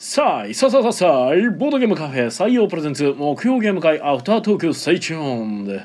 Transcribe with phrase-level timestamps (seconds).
[0.00, 5.84] さあいささささいボードゲームカフェ採用 presents 木曜ゲーム会アフタートーク stay tuned で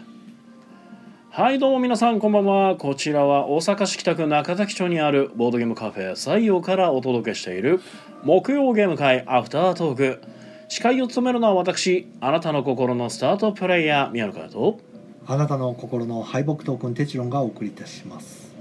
[1.32, 2.76] はいどうも皆さんこんばんは。
[2.76, 7.82] こちらは大阪市北区中崎町にあるボードゲームカフェ採用からお届けしている
[8.24, 10.22] 木曜ゲーム会アフタートーク。
[10.70, 14.80] 司会を務めるのは私あなたの心のスタートプレイヤー宮野佳代と
[15.26, 18.54] あなたの心の敗北トークンテチロンがお送りいたします。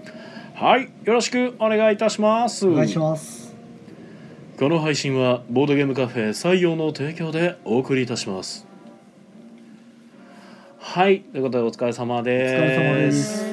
[0.54, 2.66] はいよろしくお願いいたします。
[2.66, 3.41] お願いします。
[4.62, 8.64] この配信はボードゲームカフェ採用の提供でお送りいたします。
[10.78, 12.54] はいということでお疲れ様おです。
[12.54, 13.44] 疲れ様です。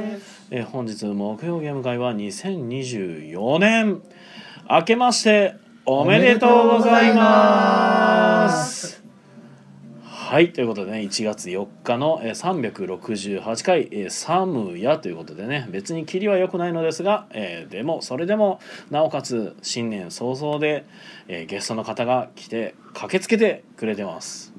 [0.52, 4.03] えー本日木曜ゲーム会は2024年。
[4.70, 9.09] 明けましておめでとうございます
[10.30, 18.60] はいということでね1月4日のえー368回「えーサムヤ」ということでね別に切りは良くないのですが、えーでもそれでも
[18.92, 20.86] なおかつ新年早々で、
[21.28, 24.54] えーゲストの方が来て駆けつけてくれてます。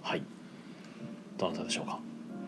[0.00, 0.22] はい。
[1.36, 2.00] どなたでしょうか？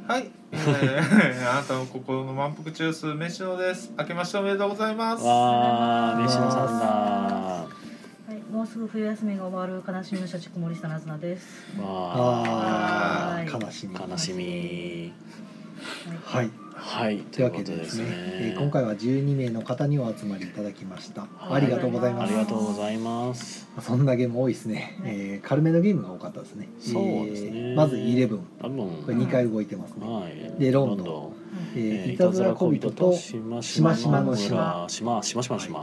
[0.09, 3.93] はい、えー、 あなたの心の満腹中枢飯野です。
[3.99, 5.23] 明けましておめでとうございます。
[5.27, 7.90] わー西野さんだ
[8.31, 11.67] はい、もうすぐ冬休みが終わる悲しみの社畜森下なずなです。
[11.81, 13.97] わああ、はい悲しみ。
[13.97, 15.13] ー悲しみ
[16.23, 16.51] はい。
[16.77, 21.23] はいというわけでですね、えー今回は12名の方にお集まりいただきました。
[21.23, 22.29] はいありがとうございます。
[22.29, 24.97] ありがとうございますそんなゲーム多いですね。
[25.05, 26.69] えー軽めのゲームが多かったですね。
[26.79, 30.07] そうですねえーまずイレブン、多分これ2回動いてますね。
[30.07, 35.81] はいでロンドンンえーえーいたずら小人としましましまの島しましましまの島。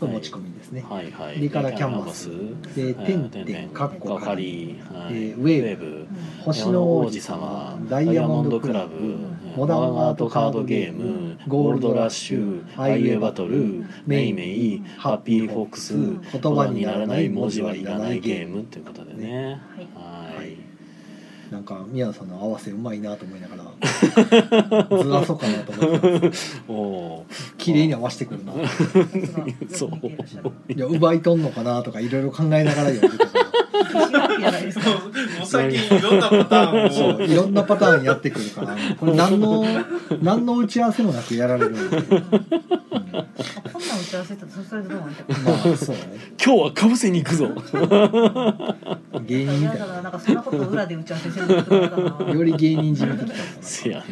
[0.00, 0.84] これ持ち込みですね。
[0.88, 1.10] はい。
[1.10, 1.40] はい。
[1.40, 2.28] でからキャンバス。
[2.74, 3.06] ではい。
[3.06, 5.14] てんてんかっこかかりはい。
[5.14, 5.82] えーウェーブ。
[5.82, 6.06] ブ
[6.44, 9.18] 星の王子様、ダイヤモンドクラブ、
[9.56, 18.64] モダンアートカードゲーム、ゴールドラッシュ、ハイウェイバトル、メイメイ、ハッピーフォックス、言葉にならない文字はいらないゲーム。
[18.64, 19.60] ということでね。
[19.76, 19.88] はい。
[19.94, 20.21] はい。
[21.52, 23.64] なんか宮野さんの合わせうまいなと思いながら
[25.04, 26.74] ずらそうかなと思ってたんですけど。
[26.74, 27.26] おお
[27.58, 28.54] 綺麗に合わせてくるな。
[29.68, 29.90] そう。
[30.72, 33.52] いや奪いとんのかなとかいろいろ考えながら読んでたから。
[35.38, 37.22] もう最近いろんなパターンを。
[37.22, 39.64] いろんなパターンやってくるからこれ何の
[40.22, 42.00] 何の打ち合わせもなくやられるこんなん
[44.00, 45.24] 打ち合わせたらそれでどうなんて。
[45.32, 46.02] まあそうね
[46.44, 47.48] 今日はかぶせに行くぞ。
[49.26, 52.26] 芸人みたい嫌だな、なんかそんなこと裏で打ち合わせしてることかな。
[52.26, 54.04] なより芸人じみてきたのかせやね。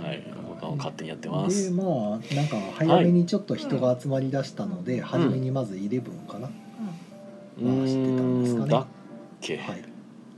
[0.00, 0.22] はい。
[0.48, 1.44] 僕は勝手にやってま。
[1.44, 6.50] ですまあなんか早めにちょっと人が集まりだしたので、初めにまずイレブンかな、う
[7.62, 8.84] まあ知ってたんですかね
[9.46, 9.56] け？
[9.58, 9.84] はい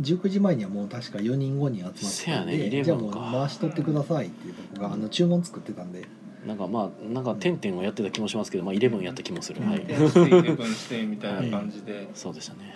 [0.01, 6.07] 19時前にはもう確か4人5人集まってせやねたんで、11じゃあもうか回しとってくださいっていう僕があの注文作ってたんで
[6.47, 9.63] なんかまあなんか点々をやってた気もしますけど、まあイレブンやった気もする。
[9.67, 9.81] はい。
[9.81, 12.09] 点してイレブンしてみたいな感じで。
[12.15, 12.75] そうでしたね。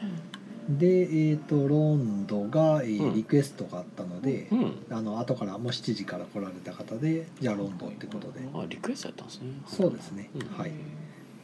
[0.69, 4.87] でえっ、とロンドが、えーうんリクエストがあったので、うん。
[4.91, 9.53] あの後からもう7時から来られた方でじゃあロンドンってことであリクエストやったんですね。
[9.67, 10.73] そうですね、うんはい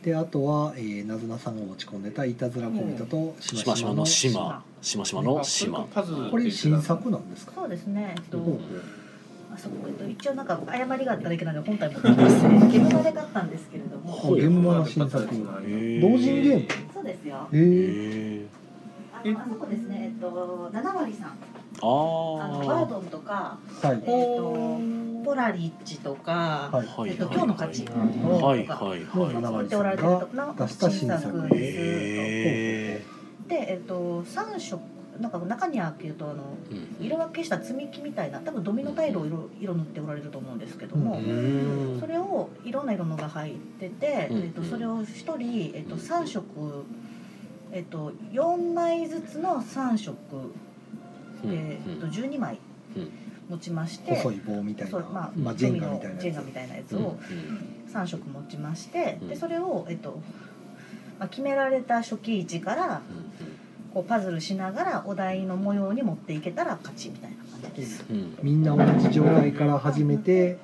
[0.06, 5.80] であとは、えー、なずなさんが持ち込んでたいたずら小人とししましまの島、しましまのあ島。
[6.30, 7.52] これ新作なんですか？
[7.56, 8.14] そうですね。
[8.16, 8.38] えっと
[9.52, 12.40] あそこえっと一応なんか誤りがあっただけなんで本体持ってます。
[12.42, 14.12] ゲームまで買ったんですけれども。
[14.12, 16.68] あ現場の新作へー同人ゲーム？
[16.94, 17.36] そうですよ。
[17.38, 17.48] あ
[19.28, 20.12] のあそこですね。
[20.14, 21.36] えっと七割さん。
[21.82, 22.86] ああのバーあ。
[22.86, 24.80] ドンとか、はいえっと
[25.24, 26.70] ポラリッチとか。
[26.72, 27.84] はいはいえっと今日の勝ち。
[27.86, 29.34] はいとかはいのはい。
[29.34, 31.54] 七割言っておられてるところ出した新作です。
[31.54, 33.04] へ
[33.48, 34.80] で、えっと三色
[35.20, 37.04] なんか中に開けるとあのえ。
[37.06, 46.44] 色分けした積み木みたいな多分ドミノタイルを色色塗っておられると思うんですけども、うーんそれをいろんな色のが入ってて、うんえっとそれを一人えっと三色
[47.72, 50.14] えっと四枚ずつの三色
[51.44, 52.58] うんで、えっと十二枚
[52.96, 53.10] うん。
[53.48, 54.14] 持ちまして。
[54.14, 56.22] 細い棒みたいなまあ、まあ、ジェンガみたいなやつ。
[56.22, 57.18] ジェンガみたいなやつうんを
[57.92, 59.28] 3色持ちまして、うん。
[59.28, 60.20] でそれを、えっと
[61.18, 63.02] まあ、決められた初期位置から
[63.94, 68.04] こうパズルしながらお題の模様に持っていけたら勝ちみたいな感じです。
[68.10, 68.16] うん。
[68.16, 68.36] うん。
[68.42, 70.58] みんな同じ状態から始めて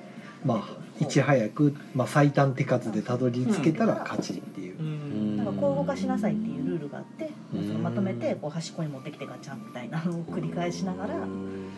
[0.45, 5.37] まあいち早く、まあ、最短手数でたどり着けたら勝ちっていう、うん。
[5.37, 7.67] なんかこう動かしなさいっていうルールがあって、うん。
[7.67, 11.69] そのまとめてこう端っこに持ってきてガチャンみたいなのを繰り返しながら、うん。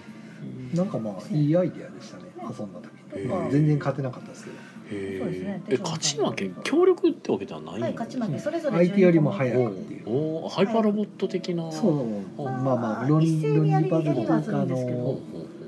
[0.74, 4.56] なんかまあいいアイデアでしたね遊んだ時に、まあ、全然勝てなかったですけど。
[4.92, 5.76] へそうですねえ。
[5.76, 10.04] え勝ち負け協力ってわけではないのはい、勝ち負けそれぞれ相手よりも12早個いっていう。
[10.08, 11.72] おおハイパーロボット的な。
[11.72, 12.00] そう。
[12.04, 15.20] うんまあまあロニ一斉にやりロニパズルというかの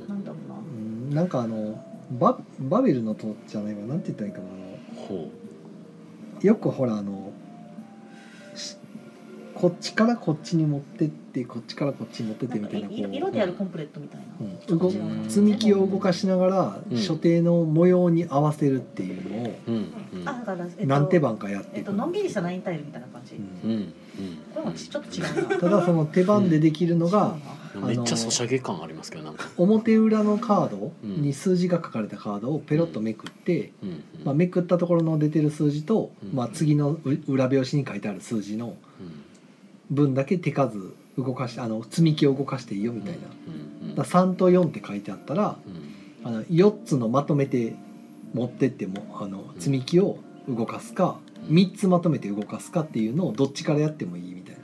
[0.07, 0.55] なんだろうな。
[0.55, 0.59] う
[1.11, 1.15] ん。
[1.15, 3.95] なんかあのババベルの塔じゃないわな。
[3.95, 4.45] んて言ったらいいかな。
[4.45, 5.17] あのほう。
[5.17, 7.36] ほよくほらあのし
[9.59, 19.75] こっちからこっちに持ってってこっちからこっちに持ってってみたいなこ色色でやるコンプレットみたいな、う、うん、積み木を動かしながらうん所定の模様に合わせるっていうのをうん。
[20.13, 20.29] うん。
[20.29, 23.71] あだから、えっと、何手番かやってえっとのんびりしたナインタイルみたいな感じ、うん。
[23.71, 23.93] うん。
[24.53, 25.57] これもちちょっと違うな。
[25.57, 27.35] ただその手番でできるのが
[27.75, 27.87] うん。
[27.87, 29.49] めっちゃソシャゲ感ありますけどなんか。
[29.57, 33.89] 表裏のカードに数字が書かれたカードをペロッとめくって、うん。
[33.89, 34.03] うん。
[34.23, 36.35] まあ、めくったところの出てる数字と、うん。
[36.35, 38.75] まあ、次のう裏表紙に書いてある数字の
[39.91, 47.73] 分だけ手数動かしてあの積み木を動かしていいよみたいな、うんうんだから3と4って書いてあったらうんあの4つのまとめて
[48.33, 50.17] 持ってってもあの積み木を
[50.49, 51.17] 動かすか
[51.49, 54.61] 3つまとめて動かすかっていうのをどっちからやってもいいみたいな。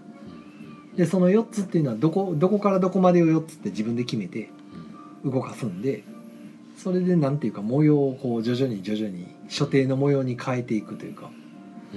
[0.98, 4.50] でその4つっていうのはどこどこからどこまでを4つって自分で決めて
[5.24, 6.04] 動かすんで
[6.78, 11.32] それでなんていうか模様をこう徐々に徐々に所定の模様に変えていくというか。
[11.36, 11.43] うん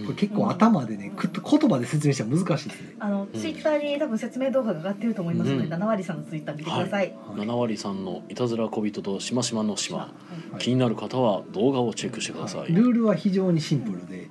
[0.04, 2.96] これ結構頭でねく言葉で説明したら難しいですね。
[2.98, 3.40] あの、うん。
[3.40, 5.70] ツイッターに多分説明動画が上がってると思いますので、うん。
[5.70, 7.16] 七割さんのツイッター見てください。
[7.36, 9.98] 七割さんのいたずら小人としましまの島。
[9.98, 10.08] は
[10.56, 10.58] い。
[10.58, 12.72] 気になる方は動画をチェックしてください。
[12.72, 14.28] ルールは非常にシンプルで。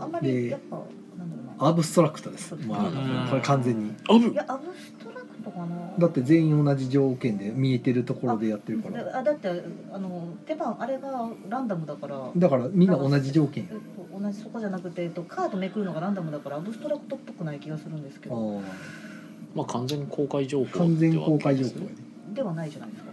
[0.00, 1.68] あんまりやっぱなんだろうな。
[1.68, 3.94] アブストラクトです、まあうん、これ完全に。
[4.08, 4.92] あぶいやアブス
[5.56, 5.94] かな。
[5.98, 9.02] だって全員同じ条件で見えてるところでやってるから。
[9.04, 9.48] だあだって
[9.92, 12.30] あの手番あれがランダムだから。
[12.36, 13.78] だからみんな同じ条件えっ
[14.10, 18.62] と同じそこじゃなくて、えっと、カードめくるのがランダムだからアブストラクトっぽくない気がするんですけあどー
[19.54, 21.90] まあ完全公開情報完全公開情報やね。
[22.34, 23.10] ではないじゃないですか。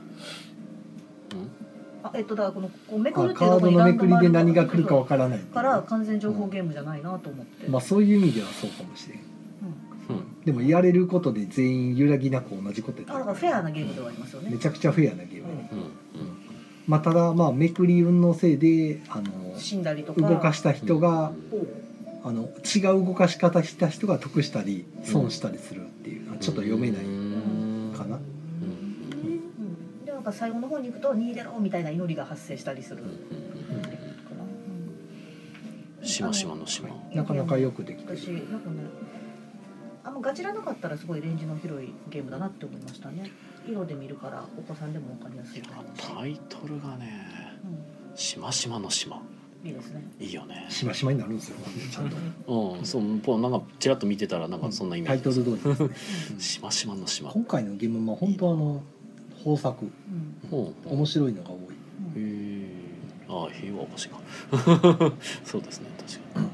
[1.34, 1.50] うん？
[2.06, 5.54] あえっとだからこのこうめくるあカードっていうとこにのめくりで何が来るかわらからないっていう。
[5.54, 9.33] から完全情報ゲームじゃないなと思って、まあそういう意味ではそうかもしれんうんうん
[10.46, 14.50] でもやれることで全員揺らぎなく同じことやあだからフェアなゲームではありますよね。
[14.50, 15.58] めちゃくちゃフェアなゲーム、うん。
[15.58, 15.92] うん
[16.86, 20.22] まあただまあめくり運のせいであの死んだりとか。
[20.22, 28.18] 動かした人がおあの違う動かし方した人が得したり損したりするっていうのはちょっと読めないうんかな。
[28.18, 28.22] うん。
[28.22, 28.26] う
[30.02, 30.06] ん。
[30.06, 33.04] でなんか最後の方に行くと「逃げろ」みたいな祈りが発生したりする。
[33.04, 33.10] うん。
[33.10, 33.16] か
[34.36, 34.44] な、
[36.02, 36.06] うん。
[36.06, 38.76] しましまの島なかなかよくできて私るなんかね
[40.06, 43.32] あんまガチらなかったらすごいレンジの広いゲームだなって思いましたね。
[43.66, 47.58] 色で見るからお子さんでも分かりやすいタイトルがね
[48.16, 49.18] うしましまの島。
[49.64, 50.04] ん、いいですね。
[50.20, 50.66] いいよね。
[50.70, 51.58] しましまになるんですよ
[51.92, 52.18] ちゃんと。
[52.48, 52.86] うん。
[52.86, 55.94] そうぽなんかちらっと見てたらなんかそんなイメタイージトル通
[56.38, 57.32] りしましまの島。
[57.32, 58.84] 今回のゲームは本当あの
[59.46, 59.86] 豊作。
[60.86, 61.58] 面白いのが多い。
[61.58, 61.60] へ
[62.18, 62.70] え
[63.30, 64.20] ああ平和星か。
[65.46, 66.53] そうですね確かに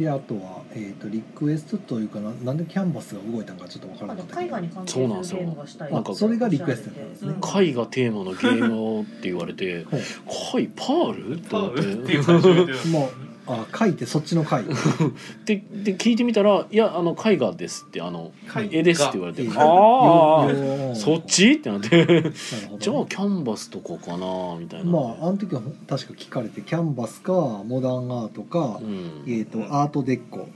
[0.00, 4.48] であとは、えー、とリクエストというかななんでキャンバスが動いたのかちょっとわからあなかったけど。
[4.48, 5.92] の絵画に関係するゲームがしたい。
[5.92, 7.64] なんかそれがリクエストなんですねうん。
[7.66, 10.00] 絵がテーマのゲームをって言われてほう
[10.52, 11.34] 貝パール？
[11.34, 11.50] って。
[11.50, 12.54] パ思っていう感じで
[12.90, 14.64] もうあ書いてそっちの回
[15.44, 18.32] でで聞いてみたら「いやあの絵画です」って「あの
[18.70, 22.04] 絵です」って言われて「絵画ああ よそっち?」ってなって。
[22.04, 22.32] なる
[22.68, 30.48] ほどじゃあキャンバスとかかなみたいな、まああの時は確か聞かれてキャンバスかモダンアートかう、ん、えー、とアートデッコ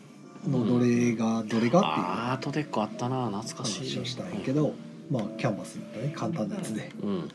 [0.48, 2.06] のどれがどれがっていう。
[2.06, 3.90] アートデックあったな懐かしい。
[3.90, 4.74] 話をしたんやけど、
[5.10, 7.28] まあキャンバスだね簡単なやつで、うんうんうん。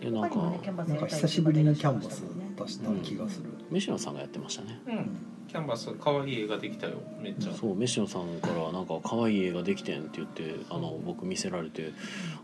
[0.00, 2.22] でなんかねなんか久しぶりにキャンバス。
[2.22, 4.80] ったした気がする、飯野さんがやってましたね。
[4.86, 5.36] うん。
[5.48, 6.94] キャンバス可愛い絵ができたよ。
[7.20, 7.52] めっちゃ。
[7.52, 11.92] そう飯野さんからなんか可愛い絵ができてんって言ってあの僕見せられて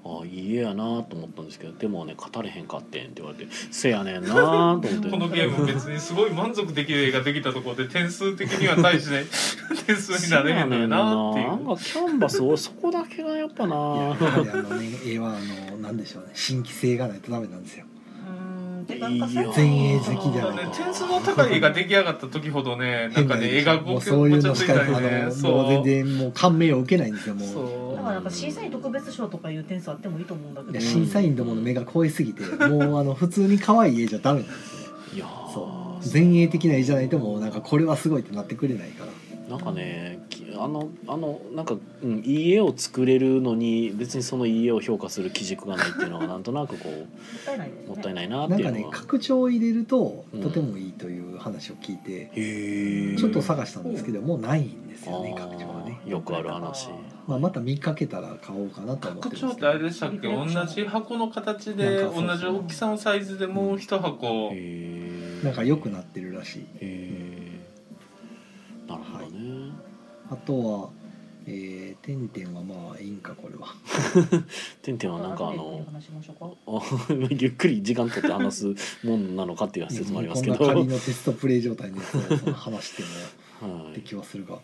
[0.05, 4.89] ああいい絵やなと思ったんですけどでもね語れへんかってんって言われてせやねんなと思って。
[5.11, 9.25] このゲーム別にすごい満足できる絵ができたところで点数的には大して
[9.85, 11.57] 点数になれへんのよなっていな。
[11.57, 13.75] んうかキャンバス俺そこだけがやっぱな。
[13.75, 16.31] いややはりあのね絵はあのなんでしょうね。
[16.35, 17.87] 新規性がないとダメなんですよ
[18.89, 24.81] 前衛的じゃない点数の高い絵が出来上がった時ほどね なんかね絵がごそういうのしかね。
[24.91, 27.97] のもう全然もう感銘を受けないんですよもう。
[27.97, 34.93] だからなんか審査員特別賞とかいう点数あってもいいと思うんだけど審査員どもの目が超えすぎて もうあの普通に可愛い絵じゃダメなんですよ。
[35.15, 35.53] いやー。
[35.53, 36.13] そう。
[36.13, 39.13] 前衛的な絵じゃないともうなんかこれはすごいってなってくれないから。
[39.49, 47.85] なんかねきあのあのなんか、うん、いい絵を作れるのに別にそのいい絵を評価する基軸がないっていうのは なんとなくこもったいないですね。
[47.87, 53.17] うもったいないなってないんかうのは、ね拡張を入れるとうんとてもいいという話を聞いて、へえ。
[53.17, 56.89] ちょっと探したんですけどもうないんですよね拡張はね、よくある話。
[57.27, 60.29] まあ、また見かけたら買おうかなと思って拡張ってあれでしたっけ？
[60.29, 64.51] 同じ箱の形で同じ大きさのサイズでもう一箱。
[64.53, 65.41] へえ。
[65.45, 66.61] なんか良くなってるらしい。
[66.61, 67.43] へえ。
[68.89, 69.73] なるほどね、
[70.33, 71.03] あとは
[71.47, 73.67] えー、てんてんはまあいいんかこれは。
[74.81, 76.51] てんてんはなんかあの話しましょうか。
[76.67, 78.75] あ ゆっくり時間取って話す
[79.05, 83.03] もんなのかっていう説もありますけど、こんな仮のテストプレイ状態のやつをその話して
[83.67, 84.61] も って気はするが、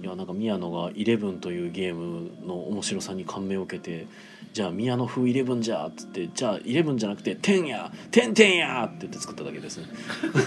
[0.00, 4.06] いやなんか宮野が「イレブンというゲームの面白さに感銘を受けて
[4.52, 9.86] 「じゃあ宮野風イレブンじゃ」っつって「じゃあイレブンじゃなくて「テンやテンテンや!」って言って作っただけですね。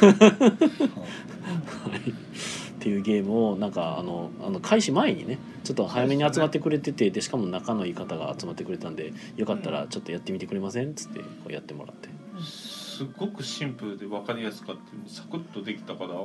[0.01, 12.09] はいっていうゲームをなんかあのあの開始前にねちょっと早めに集まってくれててでしかも仲のいい方が集まってくれたんでよかったらちょっとやってみてくれませんっつってこうやってもらって。
[12.43, 14.81] すごくシンプルで分かりやすかった。
[15.13, 16.15] サクッとできたから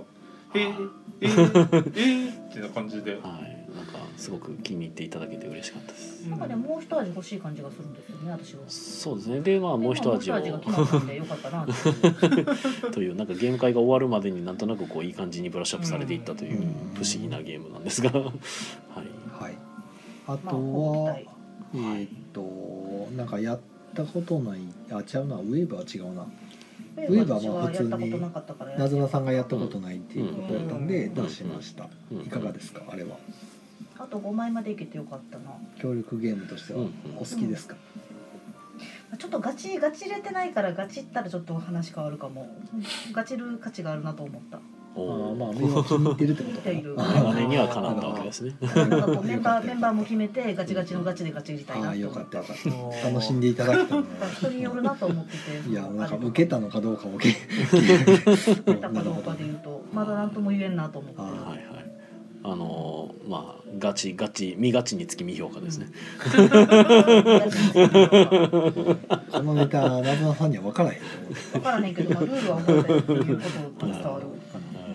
[0.54, 3.16] えー、えー、えー、ってな感じで。
[3.16, 6.28] はいなんかすごく気に入っていただけて嬉しかったです。
[6.28, 8.61] なんかねもう一味欲しい感じがするんですよね私は。
[8.68, 9.40] そうですね。
[9.40, 10.35] でまあもう一味を。
[10.35, 11.66] もう一味が決まったんでよかったな。
[12.92, 18.23] というなんかゲーム会が終わるまでになんとなくこういい感じにブラッシュアップされていったといううん不思議なゲームなんですが、はい、
[19.30, 19.54] はい。
[20.26, 21.26] あまあとは、はい。
[21.75, 23.61] えーっとなんかやっ
[23.95, 24.61] たことない。
[24.90, 25.37] あ違うな。
[25.37, 26.26] ウェーブは違うな。
[26.97, 28.71] ウェーブはまあ私やったことなかったから。
[28.71, 31.14] やってなずなさんがやったことないっていうことやったんでうん。
[31.14, 31.88] 出しました。
[32.12, 32.21] うん。
[32.23, 33.16] いかがですかあれは
[33.99, 35.50] あと5枚までいけてよかったな。
[35.79, 37.76] 協力ゲームとしてはうんお好きですか？
[39.19, 42.49] ちょっとガチガチ入れてないからガチったらちょっと話変わるかも。
[43.12, 44.59] ガチる価値があるなと思った。
[44.59, 48.55] あまあ目は気に入ってるってことか見ているなあ姉にはかなったわけですね。
[48.62, 52.49] メンバーメンバーも決めてガチガチのガチでガチ入れたいああよなって思っ。
[52.49, 55.69] かったたよかった楽しんでいただけた人によるなと思ってて。
[55.69, 57.37] いやなんか受けたのかどうかもけ受
[58.65, 61.21] けたかどうかで言うとまだなんとも言えんなと思って。
[61.21, 61.96] あはいはい。
[62.49, 65.88] あのーまあガチガチ見ガチにつき未評価ですね。
[69.33, 71.33] このネタなずなさんには分からへんと思う。
[71.53, 73.45] 分からへんけど、まあ、ルールは覚えたいうこ
[73.81, 74.26] とが伝わる。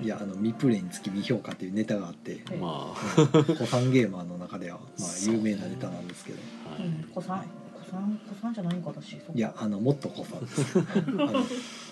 [0.02, 0.08] い。
[0.08, 6.40] やあの未プレイにつき未評価っていうネタがあってはいま古参ゲーマーの中ではまあ有名なネタなんですけど。
[6.70, 6.88] あ、はい。
[6.88, 7.46] うん、子さん、子
[7.92, 9.14] さん、子さんじゃないんか私。
[9.14, 11.44] いやあのもっと古参ですあの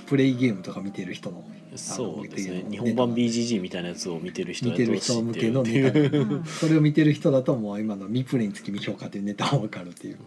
[0.07, 1.43] プレイゲームとか見てる人の
[1.75, 2.65] そうですね。
[2.69, 10.17] 日本版 BGG みたいなやつを見てる人見てる人向けのネタそれを見てる人だともう今の未プレイにつき未評価っていうネタは分かるっていう。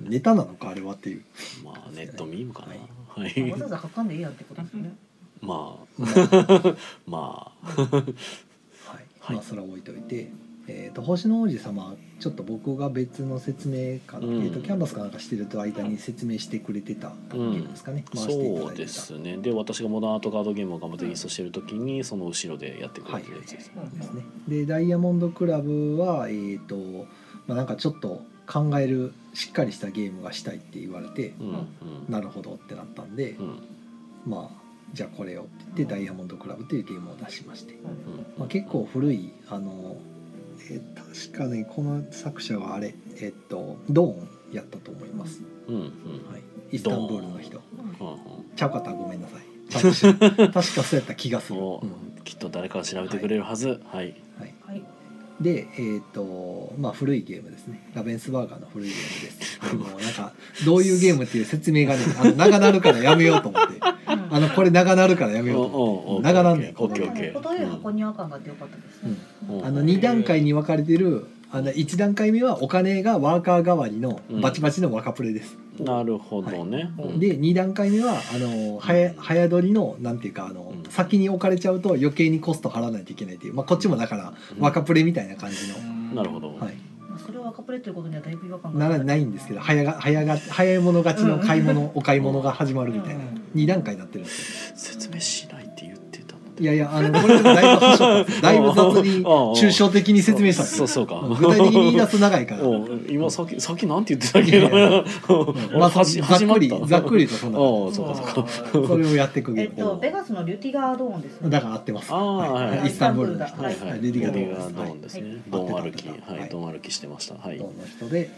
[0.00, 1.24] ネタなのかあれはっていう。
[1.62, 2.74] まあネットミームかな。
[3.16, 4.96] わざわざ書かんでいいやんってことですよね。
[5.40, 6.00] まあ。
[6.00, 6.76] まあ。
[7.06, 7.80] まあ。
[7.80, 8.04] はい、
[9.20, 9.36] はい。
[9.36, 10.32] まあそれは置いといて、
[10.66, 14.42] えー、と星の王子様ちょっと僕が別の説明かな、うん。
[14.44, 19.36] えー、とキャンバスかなんかしてると間に説明してくれてたゲームですかね、回していただいてたそうですね。
[19.38, 24.22] で私がモダンアートカードゲームを頑張ってインストしてる時にその後ろでやってくれてるやつです、うんですね。
[24.48, 26.76] でダイヤモンドクラブはえっ、と、
[27.46, 31.66] まあ、なんかちょっと考えるしっかりしたゲームがしたいって言われて、うんうん。
[32.08, 33.58] なるほどってなったんで、うん。
[34.26, 38.26] まあじゃあこれをって言ってダイヤモンドクラブっていうゲームを出しまして、うん。
[38.38, 39.96] まあ、結構古いあの、
[40.70, 45.82] えー確かねこの作者はあれえっとドーンやったと思います、うんうん。
[46.30, 46.38] は
[46.70, 47.60] い、イスタンブールの人。
[47.78, 48.18] うんうんうん。
[48.56, 49.42] ちゃうかったらごめんなさい。
[49.72, 49.82] 確
[50.52, 52.22] かそうやった気がする、おうん。
[52.22, 53.68] きっと誰かが調べてくれるはず。
[53.68, 54.14] はい。
[54.38, 54.82] はい、はい。
[55.40, 57.90] でえっ、とまあ古いゲームですね。
[57.94, 59.92] ラベンスバーガーの古いゲームです。
[59.92, 60.32] もうなんか
[60.64, 63.80] どういうゲームっていう説明がねあの長なるからやめようと思って
[64.34, 65.84] あのこれ長なるからやめようと。
[65.84, 66.74] 思って長なんねん。
[66.76, 69.00] オッケーオッケー程よい箱庭感があってよかったです
[69.64, 77.20] あの2段階に分かれてるあの1段階目はお金がワーカー代わりのバチバチの若プレです、なるほどね、うん。
[77.20, 80.90] で2段階目はあの早早取りのなんていうかあの、うん。
[80.90, 84.64] 先に置かれちゃうと余計にコスト払わないといけないっていう、まあ、こっちもだからうん。
[84.64, 85.78] 若プレみたいな感じの、
[86.12, 86.70] なるほど、はい、まあ
[87.24, 93.42] それを赤プレということにはだいぶ違和感がならないんですけど早が早が早い者勝ちの買い物、お買い物が始まるみたいなうん。
[93.54, 94.76] 2段階になってるんですよ。
[94.76, 95.53] 説明しな
[96.60, 101.26] いやいやあのこれだいぶ端折ったんですだいぶ雑に抽象的に説明したんですよそうそうか。
[101.40, 102.62] 具体的に言い出す長いから。
[102.64, 105.04] お今さっきさっきなんて言ってたっけな。
[105.78, 107.58] まあざ始始っくりざっくりとそんな。
[107.58, 108.40] おそうかそ
[108.80, 108.88] うか。
[108.88, 111.50] それをやっていくゲえっームとベガスのリュティガードーンですね。
[111.50, 112.12] だから合ってます。
[112.12, 112.78] はい。
[112.78, 113.62] はいイスタンブールの人。
[113.62, 113.90] はいはい。
[113.90, 114.02] はい。
[114.02, 115.18] レディガードーンです
[115.50, 116.48] ガードーン歩きはい。
[116.48, 117.34] ドン歩きしてました。
[117.34, 117.58] はい。
[117.58, 118.30] ドンの人で、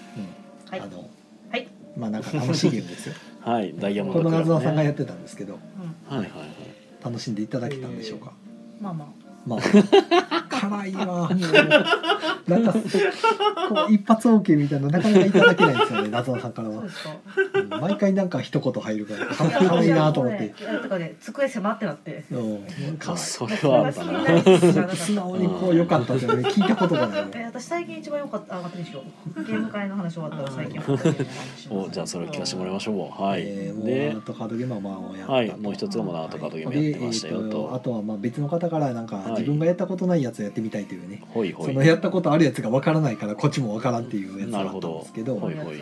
[0.71, 0.81] はい。
[0.81, 1.05] あの
[1.51, 1.69] はい。
[1.99, 3.15] まあなんか楽しいゲームですよ。
[3.41, 3.75] はい。
[3.79, 5.59] ダイヤモンこのドクラブ、ね、謎さんがやってたんですけど、
[6.09, 6.31] はいはい
[7.07, 8.33] 楽しんでいただけたんでしょうか。
[8.81, 9.26] まあまあ。
[9.47, 9.61] まあ
[10.49, 12.79] 辛いわもうなんかこ
[13.89, 16.85] う一発 OK みたいななかなかいただけないんですよね 謎さんからは
[17.81, 20.55] 毎回なんか一言入るから か辛いなと思って。
[20.83, 22.25] とかで机狭ってなって。
[22.31, 22.65] うん
[22.99, 23.19] 辛い。
[23.19, 23.93] それは
[24.95, 26.49] 素直にこう良かったですよね。
[26.49, 27.31] 聞いたことがないもん。
[27.35, 29.03] え私最近一番良かったあ待ってにしよ
[29.37, 30.81] うゲーム会の話終わったら最近
[31.71, 41.67] おじゃあそれを聞かせてもらいましょうはい、えーもうでアートカードゲームはまあやったとはいもう一つがもうアートカードゲームやってましたよでえーとあとはまあ別の方からなんかはい自分がやったことないやつをやってみたいというね、ほいほい。
[41.67, 45.37] そのやったことあるやつがわからないからこっちもわからんっていうやつがあったんですけど。
[45.39, 45.77] ほいほい。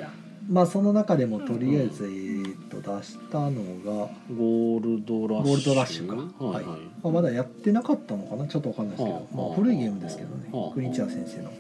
[0.47, 5.49] まあその中でもとりあえず、えー、と出したのが、ゴールドラッシュ。
[5.49, 6.45] ゴールドラッシュか。
[6.45, 8.47] はいはい、まあ、まだやってなかったのかな？
[8.47, 10.51] ちょっとわかんないですけど、はあまあ、古いゲームですけどね。
[10.53, 11.51] はあ国千谷先生の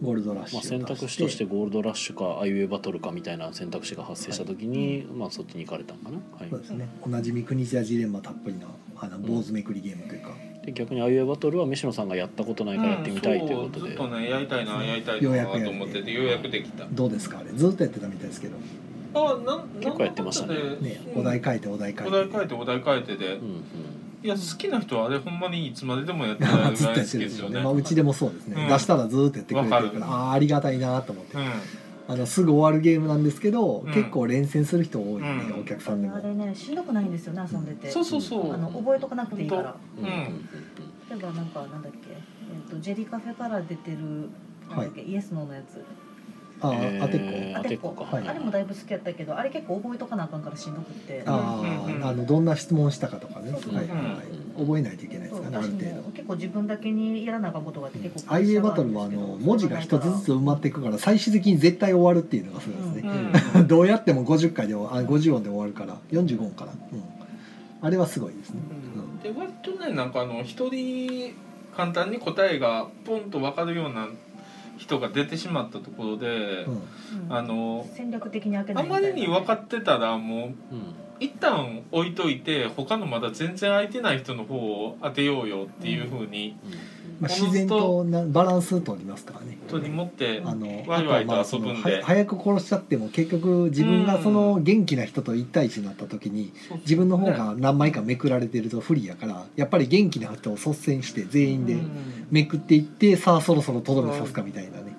[0.00, 1.44] ゴールドラッシュまあ、選択肢として。
[1.44, 6.48] ゴールドラッシュかアイウェイバトルかみたいな選択肢が発生した時に、まあ、そっちに行かれたんかな、はい。
[6.48, 6.88] そうですね。
[7.02, 10.30] おなじみ国千谷ジレンマたっぷりなあの坊主めくりゲームというか、
[10.64, 16.84] で逆にアイウェイバトルは飯野さんがやったことないからやってみたいということで、んそうずっとねやりたいなやりたいなと思っててようやくできた。
[16.90, 17.38] どうですか？
[17.38, 18.56] あれずっとやってたみたいですけど、
[19.14, 20.54] あなん結構やってましたね。
[20.80, 22.16] ねうんお題変えてお題変えて。
[22.16, 23.64] お題変えてお題変えてで、うんうん。
[24.24, 27.64] いや好きな人はあれほんまにいつまででもやってられるぐ ずっとやらい好きでってるんですすよね、よね。
[27.64, 28.68] まあ、うちでもそうですね、うん。
[28.68, 29.90] 出したらずーっとやってくれてるからる。
[30.04, 31.44] ああーありがたいなと思って、うん
[32.08, 33.92] あのすぐ終わるゲームなんですけど、うん。
[33.92, 35.60] 結構連戦する人多いんで、うん。
[35.60, 36.16] お客さんでも。
[36.16, 37.90] あれねしんどくないんですよね遊んでて。
[37.90, 38.52] そうそうそう。
[38.52, 39.76] あの覚えとかなくていいから。
[39.98, 40.04] うん。
[40.04, 44.30] 例えばなんかなんだっけ、えっとジェリカフェから出てる
[44.70, 45.84] なんだっけ、イエスノーのやつ
[46.62, 47.58] ああ、えーあてっこ。
[47.58, 48.16] あてっこか。
[48.16, 48.28] はい。
[48.28, 51.22] あれもだいぶ好きやったけどあれ結構覚えとかなあかんからしんどくって。
[51.26, 56.02] あうんうんあ、あのどんな質問したかとかね、そうそうはいはいはい、覚えないといけないでそうすからねある私程度。
[56.02, 63.12] も結構自分だけにやらなあかんことがあって結構アイウェイバトルはあの文字が一つずつ埋まっていくから最終的に絶対終わるっていうのがすごいですね、
[63.56, 67.02] うん どうやっても50回で終わあ50音で終わるから45音かな、うん、
[67.80, 68.60] あれはすごいですね、
[69.22, 71.34] で割とねなんかあの一人
[71.76, 74.08] 簡単に答えがポンと分かるような
[74.82, 76.66] 人が出てしまったところで、
[77.28, 79.16] あの戦略的に開けなあまいみたいな。
[79.16, 80.54] りに分かってたらもううん。
[81.20, 86.56] 一旦置いといて他のまだ全然空いてない人の方を当てようよっていうふうに
[87.22, 89.56] まあ、自然となバランス取りますからね。
[89.88, 91.80] 持ってあのワイワイと遊ぶんで。
[91.80, 101.76] そのは早く殺しちゃっても結局自分がその元気な人と一対一になった時に自分の方が何枚かめくられてると不利やからやっぱり元気な人を率先して全員で
[102.32, 104.96] めくっていってさあそろそろとどめさすかみたいなね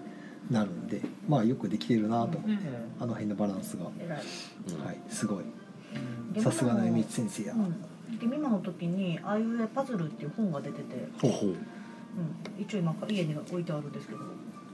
[0.49, 2.39] なるんでまあよくできてるなと。
[2.39, 2.57] ね
[2.99, 3.85] あの辺のバランスが。
[3.85, 4.97] はい。
[5.09, 5.43] すごい。
[6.31, 7.53] ゲさすがの江道先生や。
[7.53, 8.19] うん。
[8.19, 11.55] でミマの時に「あいうえパズル」っていう本が出てて、ほうほう
[12.15, 14.19] うん、一応今家に置いてあるんですけど。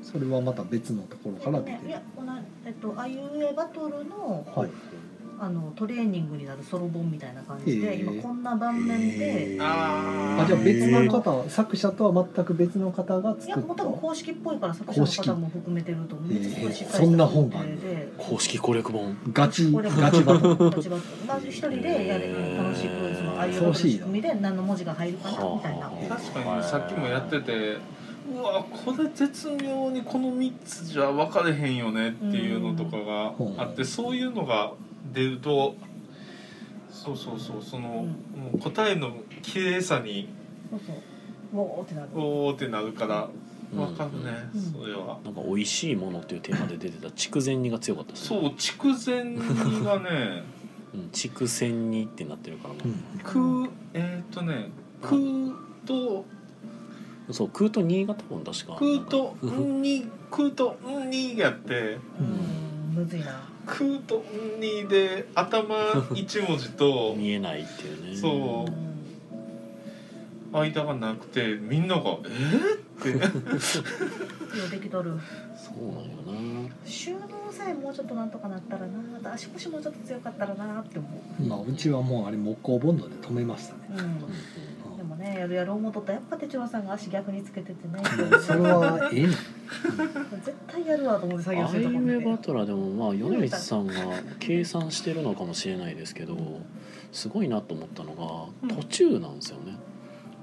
[0.01, 1.89] それはまた別のところから出てる。
[1.89, 4.69] いやこのえっとあいうえバトルの,、はい
[5.41, 8.01] あのトレーニングになるソロ本みたいな感じでへー。
[8.01, 10.43] 今こんな盤面で、あー。
[10.43, 13.67] あじゃあ別の方作者とは全く別の方がいや作った？
[13.67, 16.61] もう多分公式っぽいから作者の方も含めてると思う公式す。
[16.61, 17.57] ごいしっかりしたそんな本が
[18.17, 19.17] 公式攻略本。
[19.33, 19.71] ガチ。
[19.71, 20.69] これガチバトル。
[20.71, 21.25] ガチバトル。
[21.27, 25.85] まず一人でやれる楽しくそのああいう仕組みで何の文字が入るかなみたいな。
[25.87, 27.77] は確かにさっきもやってて
[28.31, 34.73] うわこれ絶妙にこの3つじゃ分かれへんよねっていうのとかがあってそういうのが
[35.13, 35.75] 出ると
[36.91, 38.07] そうそうそうその、も
[38.53, 40.27] う答えの綺麗さに
[40.69, 40.95] そうそう。
[41.53, 42.07] ウォーってなる。
[42.13, 43.27] おーってなるから
[43.71, 44.61] うん分かるね、うん。
[44.61, 45.19] それは。
[45.23, 47.09] なんか美味しいものっていうテーマで出てた。
[47.11, 49.37] 筑前煮が強かったですそう筑前煮
[49.85, 50.43] がね
[50.93, 52.87] うん筑前煮ってなってるからもう。
[52.87, 52.93] ん。
[53.23, 54.69] 空えーっとね
[55.01, 55.15] 空
[55.85, 56.25] と
[57.29, 58.75] うそう空と新潟本確か。
[58.79, 62.23] 空とんに空とんにやってう
[62.91, 62.95] ん。
[62.95, 64.23] むずいな空と
[64.57, 65.75] んにで頭
[66.13, 68.15] 一文字と 見えないっていうね。
[68.15, 68.71] そう。
[68.71, 68.89] うん
[70.51, 74.75] 間がなくてみんなが「えー?」って。
[74.77, 75.11] できとる。
[75.55, 76.69] そうなんよな。
[76.85, 77.19] 収納
[77.51, 78.87] さえもうちょっとなんとかなったら
[79.21, 81.07] な足腰もうちょっと強かったらなって思
[81.39, 81.43] う。
[81.43, 83.79] まあうちはもうあれ木工ボンドで止めましたね。
[83.89, 84.68] うん
[85.19, 86.13] ねやるやる思うとった。
[86.13, 88.01] らやっぱ手帳さんが足逆につけててね。
[88.41, 89.33] それはええの
[90.43, 92.15] 絶対やるわと思って作業してアイウるとこ見て。
[92.17, 93.93] ェイバトラーでもまあ米光さんが
[94.39, 96.37] 計算してるのかもしれないですけど
[97.11, 99.77] すごいなと思ったのが途中なんですよね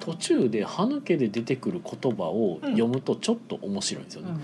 [0.06, 4.34] 途中で歯抜けで出てくる言葉を読むとちょっと面白いんですよね、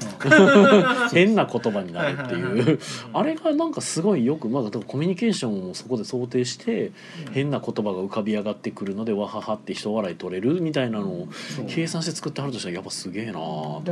[1.15, 2.43] 変な言葉になるってはい
[2.75, 2.81] う
[3.13, 6.91] あれがなんかすごいよくまあコミュニケーションをそこで想定して
[7.31, 11.29] 変な言葉が浮かび上がってくるのでわははって人笑い取れるみたいなのを
[11.69, 13.35] 計算して作ってはるとしたらやっぱすげえなあ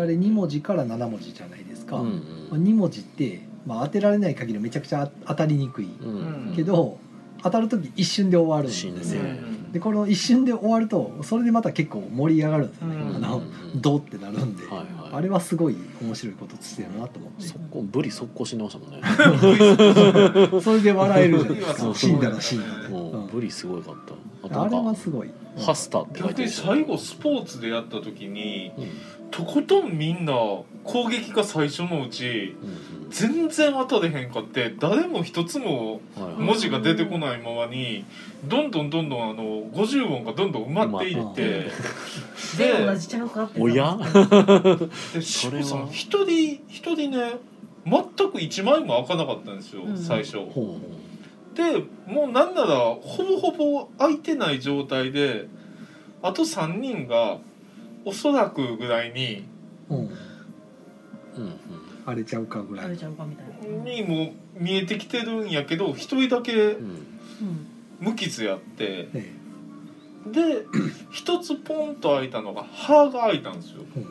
[0.05, 6.57] れ2文字から7文字じゃないですか、うんまあ、2文字って、まあ、当てられない限りめちゃくちゃ当たりにくいうんうん。
[6.57, 6.99] けど
[7.45, 8.93] 当たる時一瞬で終わるんですよ。
[8.97, 13.25] 一瞬ででこの一瞬で終わるとそれでまた結構盛り上がるんですよね、うん。
[13.25, 13.43] あの
[13.77, 14.87] ドってなるんで、はいはい。
[15.13, 17.47] あれはすごい面白いことしてるなと思って。
[17.47, 20.61] 速攻ブリ速攻死んでましたもんね。
[20.63, 23.27] それで笑えるじゃないです死んだら死んだで、もううん。
[23.29, 23.95] ブリすごいかっ
[24.51, 24.61] た。
[24.61, 25.31] あれはすごい。
[25.59, 28.87] ハスターって書いてるし最後スポーツでやった時にうん。
[29.31, 30.33] とことんみんな
[30.85, 36.01] 攻撃が最初のうちうん全然当たれへんかって誰も一つも
[36.39, 38.05] 文字が出てこないままに
[38.45, 41.71] どんどんどんどんあの50音がどんどん埋まっていって
[42.57, 43.99] 全部同でじちゃうかっておや？
[45.13, 45.65] でし それは。
[45.65, 47.33] さん一人一人ね
[47.85, 49.99] 全く1枚も開かなかったんですよ、うん。
[49.99, 50.37] 最初。
[51.55, 55.49] ででもうなんならほぼほぼ空いてない状態で
[56.23, 57.39] あと3人が
[58.05, 59.43] おそらくぐらいに
[59.89, 60.11] うん
[62.07, 63.85] 荒れちゃうかぐらいあれちゃうかみたいな。
[63.85, 66.77] にも見えてきてるんやけど一人だけ
[68.01, 69.09] 無傷やって。
[69.15, 69.33] え
[70.27, 70.67] で
[71.11, 73.83] 一つポンと開いたのが歯が開いたんですよ。
[73.97, 74.07] えうん。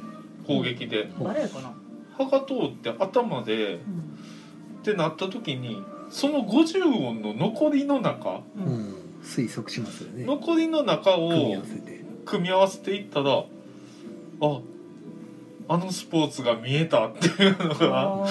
[0.46, 1.12] 攻撃で。
[1.22, 1.74] 誰かな？
[2.18, 3.76] 歯が通って頭で。
[3.76, 3.80] うん。
[3.80, 8.42] ってなった時にその50音の残りの中
[9.22, 10.24] 推測しますよね。
[10.26, 12.02] 残りの中を組み合わせて。
[12.26, 13.46] 組み合わせていったらあ
[15.72, 18.28] あのスポーツが見えたっていうのが。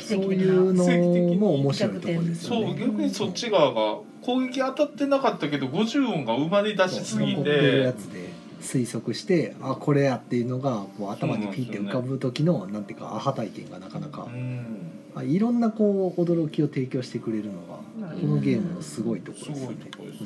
[0.00, 7.42] そう跡的いうなのも面白いところですそうよね逆にそっち側が攻撃当たってなかったけど50音が生まれ出しすぎて。
[7.44, 8.26] るやてつで
[8.60, 14.24] 推測してあこれやっていうのがこう頭にピッて浮かぶ時のなんていうかアハ体験がなかなか。
[14.24, 14.92] うん。
[15.14, 19.76] あいろんなこう驚きを提供してくれるのがうんこのゲームのすごいとこすろですよね。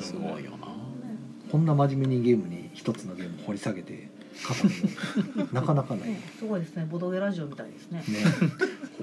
[0.01, 0.57] すごいよな。
[1.51, 4.09] こんな真面目にゲームに一つのゲームを掘り下げて
[5.51, 5.73] なか。
[5.73, 6.09] なかない。
[6.09, 6.87] ねうんすごいですね。
[6.89, 8.03] ボドゲラジオみたいですね。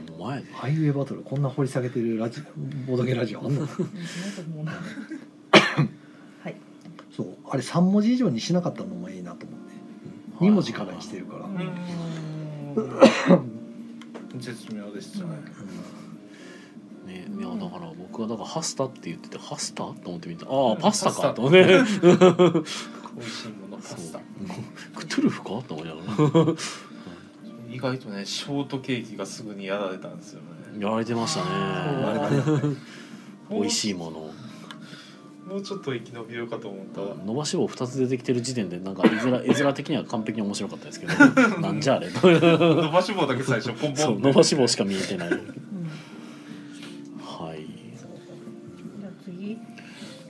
[0.08, 0.48] ほんまやね。
[0.52, 1.22] ハイウェイバトル。
[1.22, 2.42] こんな掘り下げてるラジ
[2.86, 3.54] ボドゲラジオはい。
[7.16, 7.26] そう。
[7.50, 9.68] あれ3文字以上にしなかったのもいいなと思って。
[10.44, 11.58] 2文字からにしてるから、うん。
[14.40, 15.30] 絶妙でしたね。
[17.06, 19.84] ねいやだから僕はだからハスタって言っててハスタ？
[19.84, 20.46] と思ってみた。
[20.46, 21.32] ああパスタか。
[21.34, 21.72] と思って美
[23.78, 26.54] 味しいものパスタクトゥルフかと思いながら
[27.70, 30.82] 意外とねショートケーキがすぐにやられたんですよね。
[30.82, 32.76] やられてましたね。
[33.50, 34.30] 美味しいもの。
[35.48, 41.14] もうちょっと生き延びようかと思ったら伸ばし棒2つ出てきてる時点でなんか絵面 絵面的には完璧に面白かったですけど
[41.60, 42.10] なんじゃあれ？
[42.10, 43.96] と伸ばし棒だけ最初ポンポン。
[43.96, 45.28] そう伸ばし棒しか見えてない。
[45.30, 45.36] うん。
[47.22, 47.64] はい。
[49.00, 49.56] じゃあ次。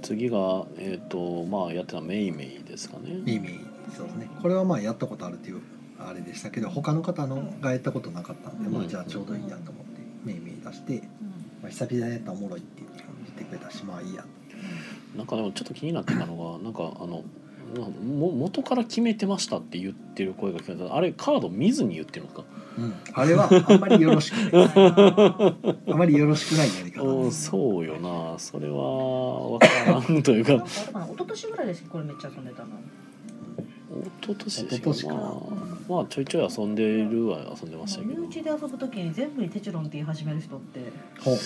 [0.03, 3.11] 次がえっ、とまあやってたメイメイですかね。
[3.11, 4.31] ミーミーそうですね。
[4.41, 5.61] これはまあやったことあるっていう
[5.99, 11.03] あれでしたけど他の方のがやったことなかったんで、まあじゃあちょうどいいやと思ってメイメイ出して、
[11.61, 14.25] まあ、久々にやったらおもろいって言ってくれたしまあいいや
[15.17, 17.25] なんかでもちょっと気になってたのがなんかあの
[17.77, 20.97] も元から決めてましたって言ってる声が聞こえた。
[20.97, 22.45] あれカード見ずに言ってるのか。
[22.79, 24.53] うん、あれはあんまりよろしくない。
[24.55, 27.31] あまりよろしきないやり方。
[27.31, 28.39] そうよな。
[28.39, 30.53] それは分からんというか。
[30.55, 32.69] 一昨年ぐらいですこれめっちゃ遊んでたの。
[33.91, 35.15] 一昨年一昨年か。
[35.15, 35.33] なまあ、
[35.89, 38.21] まあちょいちょい遊んでるは遊んでましたけど。
[38.21, 40.81] 身内で遊ぶ時に全部にテチロンって言い始める人って。
[41.19, 41.37] ほう。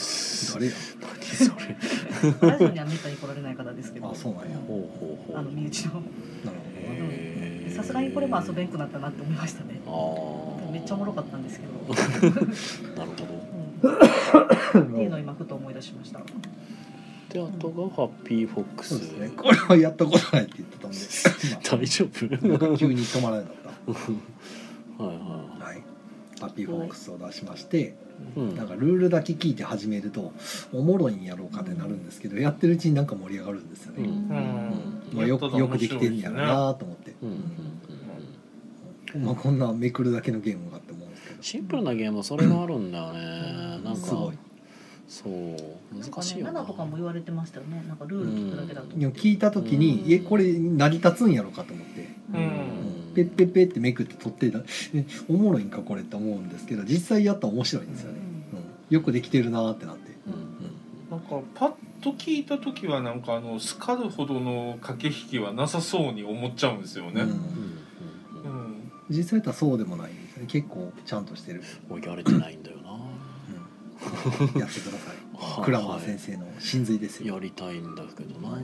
[0.52, 0.72] 誰や？
[1.00, 2.51] 何それ。
[2.51, 4.11] ラジオにはめったに来られない方ですけど。
[4.11, 4.57] あそうなんや。
[4.66, 5.37] ほうほうほう。
[5.38, 6.05] あの身内のなる
[6.77, 7.75] へー。
[7.75, 9.81] さすがにこれも遊べんくなったなって思いましたね。
[9.87, 10.53] あー。
[10.73, 11.73] めっちゃおもろかったんですけど、
[12.97, 13.42] なるほど。
[13.83, 16.21] うん、っていうのを今ふと思い出しました。
[17.29, 18.90] であとがハッピーフォックス。
[18.90, 19.31] そうですね。
[19.37, 20.97] これはやったことないって言ってたんで。
[21.71, 22.49] 大丈夫まあ。
[22.49, 23.55] なんか急に止まらなかっ
[24.99, 25.32] はいはたはい
[26.42, 27.92] ハッピーフォックスを出しましてい、
[28.37, 30.33] うん、だからルールだけ聞いて始めると
[30.72, 34.07] おもろいんやろうかってなるんですけどやってるうちになんか盛り上がるんですよね、うん。
[34.07, 35.16] うん。
[35.16, 39.20] まあ、よくよくできてんやろうなと思って、うんうんうん。
[39.20, 39.24] うん。
[39.24, 41.42] まあ、こんなめくるだけのゲームがって思うんですけど。
[41.42, 43.81] シンプルなゲームはそれがあるんだよね。
[43.85, 44.38] なんかすごい。
[45.09, 45.33] そう。
[45.94, 46.62] 難しいよな。
[46.62, 47.85] 7とかも言われてましたよね。
[47.87, 50.12] なんかルール聞くだけだと、でも聞いた時に、うん。
[50.12, 54.61] えこれ成り立つんやろうかと思って、うんペッペッペッってめくって取ってた
[55.29, 58.18] おもろいんかこれって思うんですけど実際やったら面白いんですよね、
[58.53, 60.53] うん、よくできてるなってなってうん
[61.11, 61.72] なんかパッ
[62.03, 67.22] と聞いた時はなんかあのスカルほどの駆け引きはなさそうに思っちゃうんですよね。
[67.22, 67.72] うんうん
[69.12, 72.90] 実際やったらそうでもないですね結構ちゃんとしてる、うやれてないんだよな、
[74.59, 78.62] やってくださいいクラマー先生の真髄ですよやりたいんだけどなはい、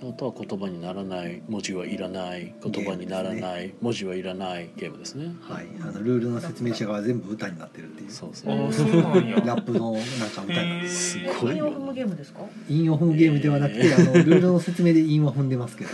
[0.00, 5.34] あとは言葉にならない文字はいらない言葉にならない、文字はいらないゲームですね。
[5.40, 8.10] はい、あのルールの説明書が全部歌になってるっていう。
[8.10, 8.66] そうそう。
[8.66, 9.36] ああそうなんや。
[9.44, 10.76] ラップのなんか歌にな。
[10.76, 12.40] ってるすへごい韻を踏むゲームですか？
[12.68, 15.90] 韻を踏むゲームではなくて、えあのルールの説明で韻は踏んでますけど。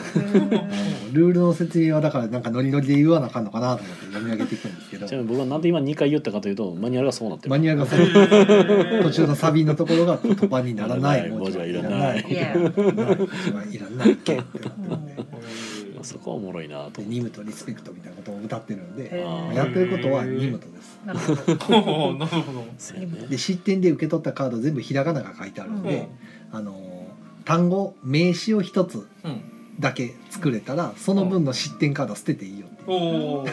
[1.12, 4.83] ルールの説明はだからなんかノリノリで言わなあかんのかなと思って読み上げていくんです
[5.14, 7.50] ちなみに僕はなんで今2回言ったかというとマニュアルがそうなってる。
[7.50, 8.96] マニュアルがそー。
[8.98, 11.30] の途中のサビのところが言葉にならない。
[11.30, 12.24] 文字はいら文ない。
[12.26, 12.70] 字はいらない。
[12.70, 14.16] 文字はいらない。
[14.16, 15.14] けってなってるんで
[15.94, 16.68] まあそこはおもろい。
[16.68, 19.24] なとニムとリスペクトみたいなことを歌ってるんで
[19.54, 21.18] やってることはニムとですなる
[21.58, 26.08] ほどで失点で受け取ったカード全部ひらがなが書いてあるんで、
[26.50, 27.06] あの
[27.44, 29.42] 単語名詞を一つうん。
[29.80, 32.60] だけ作れたらその分の失点カード捨てていい。
[32.60, 33.50] よって。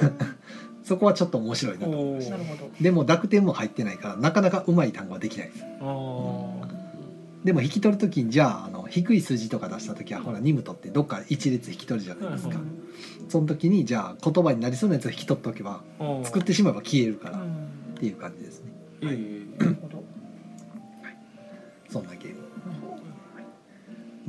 [0.84, 2.72] そこはちょっと面白いなとおなるほど。
[2.82, 5.64] でも濁点も入ってないからなかなかうまい単語はできないです。
[5.82, 6.68] あ
[7.44, 12.60] でも引き取る時にじゃああの低い数字とか出した時はほらニムトってどっか一列引き取るじゃないですか、
[13.30, 16.26] その時にじゃあ言葉になりそうなやつを引き取っておけばうん。
[16.26, 17.96] 作ってしまえば消えるからっうん。
[17.96, 18.72] ていう感じですね。
[19.02, 19.16] いいいい。
[19.58, 20.04] なるほど
[21.90, 22.41] そんなゲーム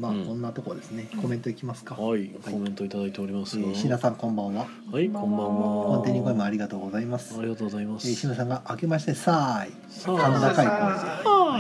[0.02, 0.26] まあ、うん。
[0.26, 1.08] こんなとこですね。
[1.20, 2.26] コメントいきますか、はい。
[2.44, 3.68] コメントいただいておりますが。
[3.68, 4.66] えー、シナさんこんばんは。
[4.90, 7.38] はいこんばんコンテニー声もはありがとうございます。
[7.38, 9.72] ありがとうございまえー、すシナさんが明けましてさーい。
[9.88, 10.68] さ甲高い声で。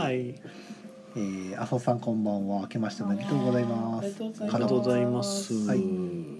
[0.02, 0.34] はい。
[1.14, 2.62] えー、阿蘇さんこんばんは。
[2.62, 4.16] 明けましておめでとうございます。
[4.40, 5.54] ありがとうございます。
[5.68, 5.78] はい。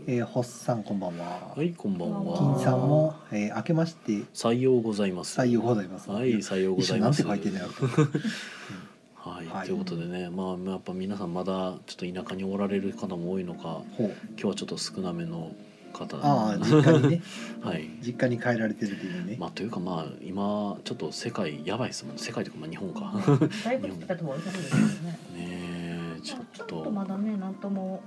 [0.09, 2.37] えー、ホッさんこんばんは、はいこんばんは。
[2.37, 4.25] 金さんも、えー、明けまして。
[4.35, 5.39] 採用ございます。
[5.39, 6.11] 採用ございます。
[6.11, 7.69] はい採用ご一緒になんてざいます書いてんだよ
[9.25, 9.67] はい、はい。
[9.67, 15.53] ということでねまあやっぱ皆さんまだちょっと田舎におられる方も多いのか今日はちょっと少なめの
[15.93, 17.23] 方ああ実家にね。
[17.63, 17.89] はい。
[18.01, 23.13] 実家に帰られてるというね、まあというかまあ今ちょっと世界やばいですもん世界というかまあ日本か。
[23.65, 24.33] だいぶ来たとね。
[25.37, 26.83] ねえちょっと。
[26.83, 28.03] とまだねなんとも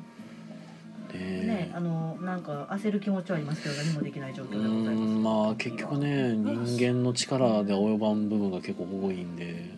[1.14, 5.14] ねねあのなんか焦る気持ちはありますけど何もできない状う況でございます。
[5.14, 9.75] んまあ結局ね人間の力で及ばん部分が結構多いんで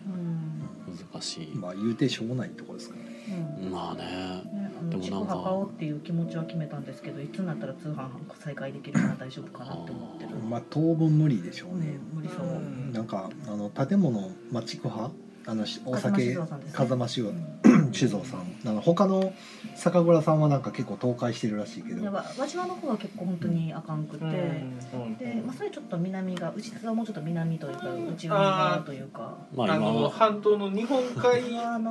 [1.20, 1.42] し。
[1.44, 3.56] いまあ言うてしょうもないところですからね。
[3.62, 3.70] うん。
[3.70, 4.02] まあね。
[4.02, 5.42] ね、あでもなんか。
[5.44, 10.30] 買おうっていう気持ちは決めたんですけどいつになったら通販再開できるから大丈夫かなって思ってる。
[10.48, 11.86] まあ当分無理でしょうね。
[11.86, 12.92] ね、無理そう、うん。
[12.92, 15.12] なんかあの建物、まあ、地区派
[15.46, 16.74] あのしお酒風間酒造さんですね。
[16.76, 19.32] 風間酒うん酒造さんあの他の
[19.74, 31.42] 酒蔵さんはなんか結構倒壊してるらしいけど輪島の方は結構本当にあかんくて、で、まあ、それちょっと南がうちがもうちょっと南というか内側というかまああの半島の日本海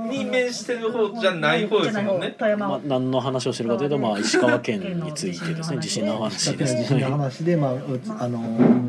[0.09, 8.39] に面してる方じゃない方ですもんね富山、まあ何の話をしてるかというとまあ石川県についてですね地震の話です地震の話で、まあ、あの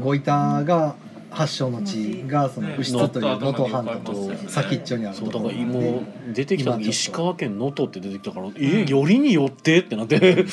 [0.00, 0.96] ご板が
[1.30, 5.80] 発祥の地がその牛津という能登半島の先っちょにあるそうだところからも
[6.30, 9.80] う出てきた石川県能登って出てきたからえよりによって？
[9.80, 10.46] ってなって。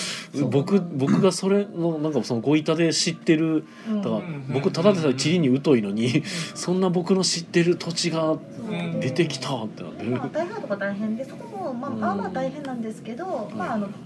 [0.51, 3.65] 僕僕がそれのなんかそのご板で知ってる。
[3.89, 4.01] うん。
[4.01, 6.23] だからうん僕ただでさえ地理に疎いのに
[6.55, 8.99] そんな僕の知ってる土地がうん。
[8.99, 10.03] 出てきたってなって。
[10.05, 11.99] まあ、大変とか大変でそこもまあうん。
[11.99, 14.04] まあまあ大変なんですけど、まああのまあ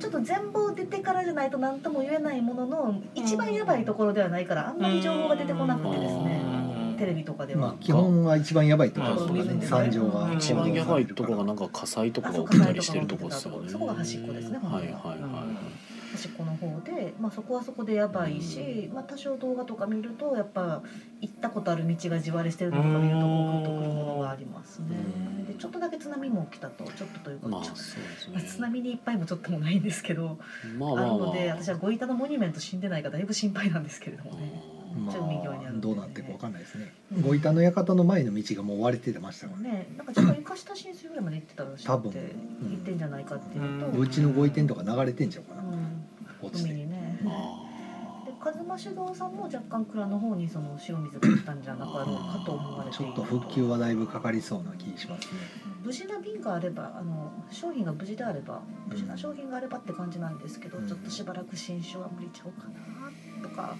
[0.00, 6.42] ちょっと全貌出てからじゃないと何とも言えないものの一番やばいところではないからあんまり情報が出てこなくてですね
[6.92, 6.96] うん。
[6.98, 7.60] テレビとかでは。
[7.60, 13.68] まあ、基本は一番やばいところとかねうん惨状がうん一番やばいとこがなんか火災とかが起きたりしてるとこですよね。
[13.68, 14.80] そこが端っこですねは。
[14.80, 15.44] いにはいは
[16.20, 20.82] 端っこの方で、まあ、そこはそこでやばいし、まあ、多少動画とか見るとやっぱ
[21.22, 24.88] 行ったことある道が地割れしてるのとか見るとこうグッとくるものがありますね。
[24.90, 24.92] う
[25.42, 25.46] ん。
[25.46, 27.68] でちょっとだけ津波も起きたとちょっとというか、いまあね。
[28.42, 31.06] 津波にいっぱいもちょっともないんですけどあまあまあ。
[31.06, 34.62] まるのであ私はご板のモニュメント死んでないかだいぶ心配なんですけれどもね。
[34.90, 35.16] まあ
[35.74, 36.92] どうなっていくかわかんないですね。
[37.16, 37.22] うん。
[37.22, 39.60] ご板の館の前の道がもう割れてましたから。
[39.60, 42.12] ねね、なんかちょっと床下浸水ぐらいまで行ってたらしくて多分。
[42.12, 42.18] 行
[42.74, 44.02] ってんじゃないかっていうのと、うん。
[44.02, 45.62] うちのご移転とか流れてんちゃうかな。
[45.62, 46.09] うん
[46.42, 47.20] 落ちて海にね。
[47.26, 47.66] あ
[48.26, 53.06] で風間酒造さんも若干蔵の方にその塩水が来たんじゃなかろうかと思われている。
[53.06, 55.40] ちょっと復旧はだいぶかかりそうな気しますね。
[55.82, 60.86] 無事な瓶があればあの商品が無事であれば無事な商品があればって感じなんですけど、うん。
[60.86, 63.76] ちょっとしばらく新酒は無理ちゃうかなとか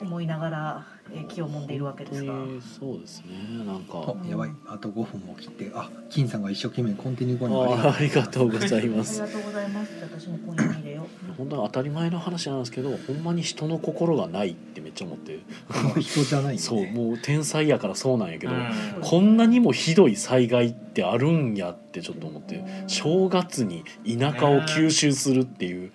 [0.00, 2.32] 思いながら、えー気をもんでいるわけですが。
[2.32, 4.14] 本当にそうですねなんか。
[4.22, 4.50] あやばい。
[4.66, 8.48] あと5分も切ってあ金さんが一生懸命コンティニュー後にあありがとう。
[8.50, 9.22] ございます。
[9.22, 9.92] ありがとうございます。
[10.02, 11.32] 私も今夜入れよう。
[11.36, 15.40] 本当に当たり前の話なんですけどほんまに人の心がないってめっちゃ思って。
[15.68, 18.70] まあ人じゃないんでそうもう天才やからそうなんやけど、うん。
[19.00, 25.92] こんなにもひどい災害ってあるんやってちょっと思って正月に田舎を吸収するっていう、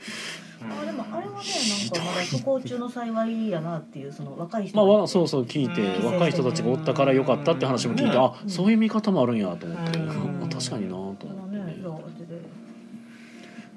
[0.72, 6.14] あでもあれはねないんかまだ不幸中の幸いやなっていうその若い人まあそうそう聞いてうん。
[6.14, 8.24] 若い人たちがおったからよかったって話も聞いてうん。
[8.24, 10.00] あそういう見方もあるんやと思って。
[10.56, 11.66] 確かになと思ってね。
[11.66, 12.42] ねいやでで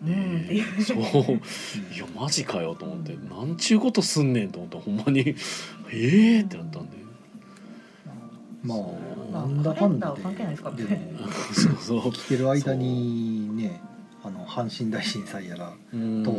[0.00, 0.98] うんっていうそう。
[0.98, 3.16] いやマジかよと思って。
[3.28, 5.34] なんちゅうことすんねんと思ってほんまに。
[5.92, 6.96] ええってなったんで。
[8.62, 8.78] まあ
[9.32, 10.62] まあなんだかんだカレンダーは関係ないで
[11.52, 12.12] そうそう。
[12.12, 13.80] 来てる間にね
[14.28, 16.22] あの阪神大震災やらうん。
[16.22, 16.36] 東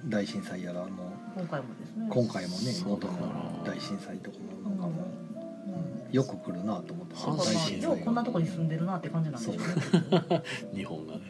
[0.00, 2.08] 北大震災やらも今回もですね。
[2.08, 6.12] 今回もね能の大震災とかもなんかもう、うん。
[6.12, 10.42] よく来るなと思ってまあ神ようこんなとこに住んでるなって感じなんでしょうね。
[10.74, 11.20] 日本がね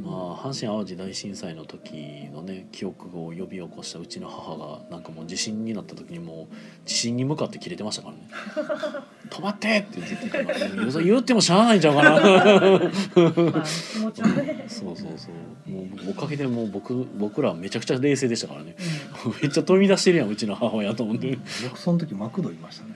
[0.00, 6.54] まあ阪神・淡路大震災の時のね記憶を呼び起こしたうちの母がなんかもう地震になった時にもう
[6.86, 8.28] 地震に向かって切れてましたからね
[9.30, 11.02] 「止まって!」って言ってたから。
[11.02, 12.10] 言ってもしゃあないんちゃうかな。
[12.10, 18.76] まあ気持ちはねそうそうそうもうおかげでもう僕僕らめちゃくちゃ冷静でしたからね。
[19.24, 22.90] うめっちゃ飛び出してるやんうちの母親と思って、僕その時マクドいましたね。
[22.90, 22.94] ん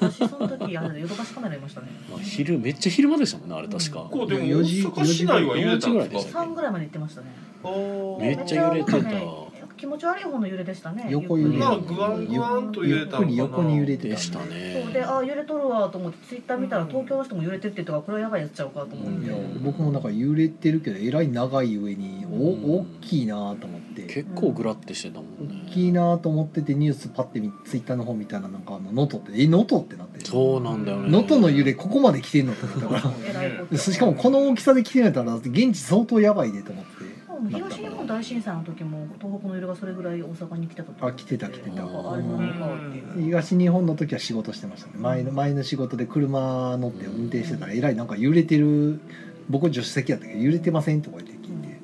[0.00, 1.88] 私その時あのヨドバシカメラいましたね。
[2.10, 7.28] まあ、昼めっちゃ昼間でしたもんねあれ確か、こうでも4時大阪市内は揺れたんです4時ぐらいでしたか3ぐらいまで行ってましたね。
[8.20, 8.98] めっちゃ揺れてた
[9.76, 11.06] 気持ち悪い方の揺れでしたね。
[11.10, 11.58] 横揺れ。
[11.58, 14.90] まあグワングワンと揺れたの横に揺れてたんでしたそうね。
[14.92, 22.76] であ揺れとるわと思ってツイッター見たら東京の人も揺れてるって言ったからこれはやばいやつちゃうかと思って、いや僕もなんか揺れてるけどえらい長い上におうん。
[22.80, 24.02] 大きいなと思って。
[24.02, 25.64] 結構グラってしてたもんね。
[25.68, 31.10] 大きいなと思っててニュースパッて見ツイッターの方見たらなんかあの能登ってえ能登ってなってそうなんだよね。
[31.10, 33.14] 能登の揺れここまで来てんのって思ったから。
[33.28, 33.74] えらいこと。
[33.74, 37.05] でしかもこの大きさで来てんやったら現地相当やばいでと思って
[37.38, 41.76] うん東日本大震災の時も東北の揺れがそれぐらい大阪に来てたとあ来てた来てた。
[41.76, 44.94] なんかあれなのかっていう東日本の時は仕事してましたね。
[44.98, 49.00] 前の前の仕事で車乗って運転してたらえらいなんか揺れてる
[49.48, 50.34] 僕助手席やったけ？
[50.34, 51.78] ど揺れてませんとか言って聞いて。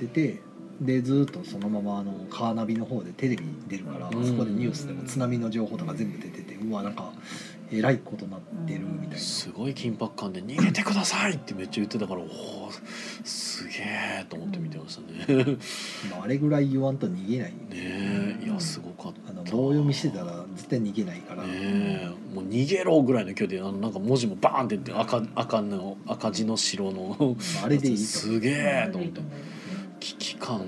[0.00, 0.40] 言ってて
[0.80, 4.24] でずーっとそのままあのカーナビの方でテレビ出るからうん。
[4.24, 7.12] そこでニュースでも津波の情報とか全部出ててうわなんか
[7.70, 9.16] えらいことなってるみたいな。
[9.18, 12.70] すごい緊迫感で「逃げてください!」ってめっちゃ言ってたからおお
[13.24, 13.74] すげ
[14.20, 15.56] えと思って見てましたね。
[16.18, 17.54] ああれぐらい言わんと逃げない。
[17.72, 19.30] えいやすごかった。
[19.30, 27.16] あの棒読みしてたら絶対逃げないから、ねえもう逃げろぐらいの距離であのなんか文字もバーンって出て赤赤の赤字の白の。
[27.18, 28.02] まああれでいいと。
[28.02, 29.20] すげえと思って
[30.08, 30.62] 危機感を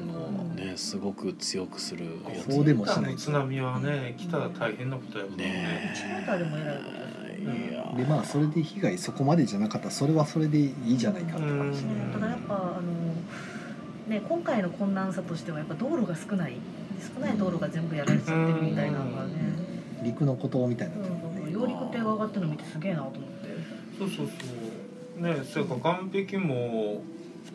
[0.55, 2.55] ねすごく強くするやつ。
[2.55, 5.45] そうでもしない津波はね来たら大変なことやもんね。
[5.45, 13.15] ねシャーターでも偉いやでまあそれで被害そこまでじゃなかったらそれはそれでいいじゃないかって話で、ただやっぱあの
[14.09, 16.55] ね今回の困難さとしてはやっぱ道路が少ない。
[17.01, 19.33] 少ない道路が全部やられちゃってるみたいなのがね、
[20.03, 21.51] 陸の孤島みたいになね。
[21.51, 23.49] 揚陸艇が上がってるの見てすげえなと思って。
[23.99, 24.33] そうそうそ
[25.19, 25.23] う。
[25.23, 27.03] ねそれから岸壁も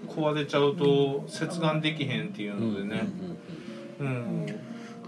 [0.06, 3.08] 壊れちゃうと接岸できへんっていうのでね。
[4.00, 4.46] うん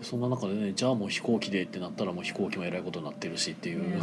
[0.02, 4.02] そんな中でねじゃあもう飛行機でってなったらもう飛行機もえらいことになってるしっていう、ね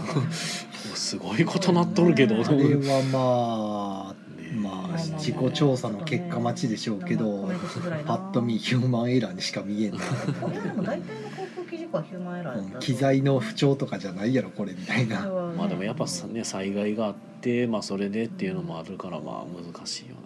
[0.94, 7.48] すごいことなっとるけど、あれはまあねまあ自己調査の結果待ちでしょうけど
[8.06, 9.98] パッと見ヒューマンエラーにしか見えない。
[9.98, 12.80] いやでも大体の航空機事故はヒューマンエラーだったうん。
[12.80, 15.20] 機材の不調とかじゃないやろこれみたいな。
[15.56, 20.23] まあでもやっぱさね災害があってまあそれでっていうのもあるからまあ難しいよね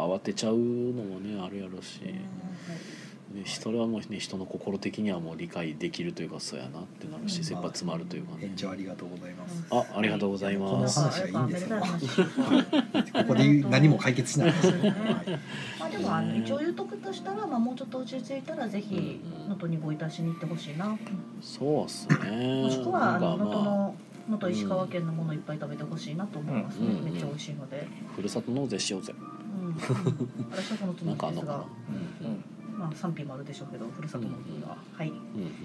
[0.00, 0.60] 慌てちゃうの
[1.04, 2.00] もねあるやろし、
[3.32, 8.52] ね、それはもうね人の心的にはもう理解できるというかそうやなってなるし切羽詰まるというかね。
[8.68, 9.64] ありがとうございます。
[9.70, 11.80] あありがとうございこのます話はいいんですよ。
[13.12, 14.52] ここで何も解決しない。
[14.52, 15.00] ですよね、はい。
[15.78, 20.98] まあでもあの一応言うとくとしたら、まあ、もうちょっと落ち着いたらぜひうん能登にごいたしに行ってほしいな、
[21.40, 22.62] そうっすね。
[22.64, 23.94] もしくはあのなんかまあ能登の
[24.28, 29.14] 能登石川県のものいっぱい食べてほしいなと思いますね、うんめっちゃ美味しいので、ふるさと納税しようぜ。
[29.60, 29.74] うん、
[30.50, 31.64] 私はそのつもですが、
[32.78, 35.08] まあ賛否もあるでしょうけどふるさと納税は、はい。
[35.08, 35.18] うんう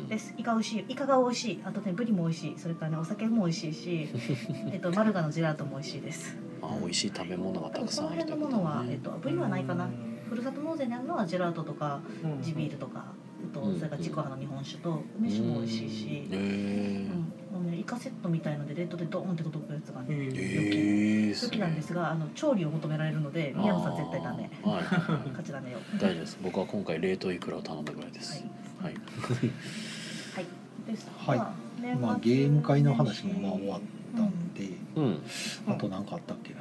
[0.03, 0.07] ん。
[0.07, 0.33] です。
[0.37, 0.85] イカ美味しい。
[0.89, 1.61] イカが美味しい。
[1.63, 2.55] あとねブリも美味しい。
[2.57, 4.09] それからねお酒も美味しいし
[4.71, 6.37] えっとマルガのジェラートも美味しいです。
[6.61, 9.89] あ美味しい食べ物がたくさんあるこの辺のものは、えっと、ブリはないかな。
[10.27, 12.01] ふるさと納税にあるのはジェラートとか
[12.41, 13.05] 地ビールとか、
[13.41, 21.33] えっとうんそれからちくわの日本酒と梅酒も美味しいし、へうえんもうね、イカセットみたいのでレッドでドーンって届くやつがねえ。
[21.33, 24.49] 好きなんですがあの調理を求められるので宮野さん絶対ダメ。
[24.63, 24.83] はい。
[25.31, 25.77] 勝ちダメよ。
[25.95, 26.37] 大丈夫です。
[26.43, 28.43] 僕は今回冷凍イクラを頼んだぐらいです。
[28.81, 28.93] はい。
[28.93, 30.45] はい。
[30.85, 31.09] です。
[31.17, 31.37] はい。
[31.37, 33.81] まあまあゲーム会の話もまあ終わっ
[34.17, 35.21] たんで、うん。
[35.67, 36.59] あと何かあったっけな。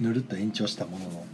[0.00, 1.24] ぬるっと延長したものの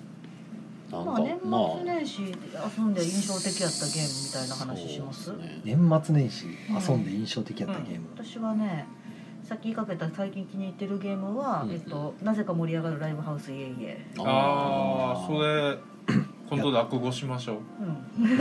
[1.04, 1.76] まあ年かまあ。
[1.76, 5.32] 末年始遊んで印象的やったゲームみたいな話します？
[5.36, 5.60] ね。
[5.64, 6.46] 年末年始
[6.90, 8.86] 遊んで印象的やったゲーム、私はね
[9.42, 11.72] さっき言いかけた最近気に入ってるゲームは、うん。
[11.72, 15.78] えっと、なぜか盛り上がるライブハウスイエイエああそれ
[16.48, 17.56] 今度落語しましょう。
[17.80, 18.38] うん、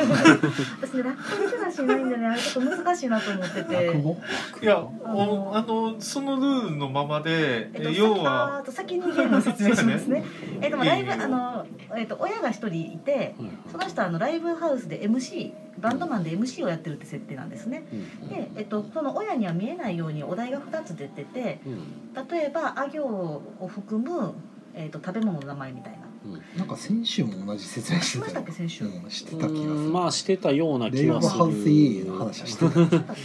[0.81, 3.87] 私ね落語すらしないんでねあれちょっと難しいなと思ってて。
[3.87, 4.17] 落語
[4.61, 10.23] いやあのおあのそのルールのままで、えっと、要はと先にゲームを説明しますね。
[10.61, 11.65] えっと、まあライブ、あの、
[11.95, 13.35] えっと、親が一人いて、はい
[13.71, 17.85] その人はあのライブハウスで MC、バンドマンで MC をやってるって設定なんですね。
[18.21, 18.29] うん。
[18.29, 22.27] で、えっと、その親には見えないようにお題が2つ出てて、うん。
[22.29, 24.33] 例えば、あ行を含む、
[24.73, 26.04] えっと、食べ物の名前みたいな。
[26.25, 26.59] うん。
[26.59, 28.85] なんか先週も同じ説明ししてました先週。
[28.85, 31.37] うん、してた気がする、うんまあしてたようなレイバーする。
[31.37, 33.21] ハウスイエイの話はしてただったっけ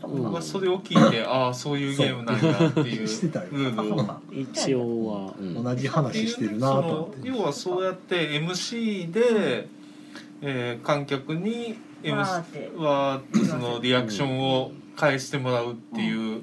[0.00, 3.00] そはそれを聞いて ああそういうゲームなんやっていう。
[3.02, 3.50] ルしてたよ。
[3.50, 4.20] ールを。
[4.30, 5.62] 一応は、うん。
[5.62, 7.20] 同じ話してるなと思って。
[7.20, 9.68] その要はそうやって MC で、
[10.42, 12.72] えー観客にわー MC って。
[12.76, 16.42] はそのリアクションを返してもらうっていう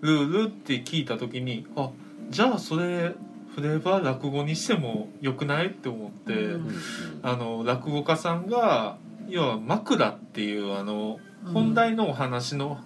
[0.00, 1.90] ルールって聞いた時にあ
[2.30, 3.14] じゃあそれ
[3.58, 6.70] フレーバー落語にしてもよくないって思って、うん。
[7.24, 8.98] あの落語家さんが
[9.28, 11.52] 要は枕っていうあのうん。
[11.52, 12.78] 本題のお話の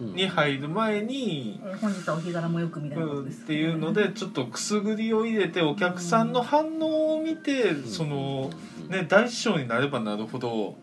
[0.00, 0.14] うん。
[0.14, 1.60] に入る前に。
[1.64, 7.90] えー本日はお日柄もよくみたいなことっですていうのでちょっとくすぐりを入れてお客さんの反応を見てうん。
[7.90, 8.50] その
[8.88, 10.76] ね大師匠になればなるほど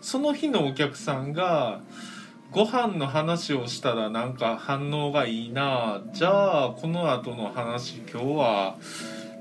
[0.00, 1.80] その日のお客さんが
[2.52, 6.02] ご飯の話をしたらなんか反応がいいな。
[6.12, 8.76] じゃあこの後の話今日は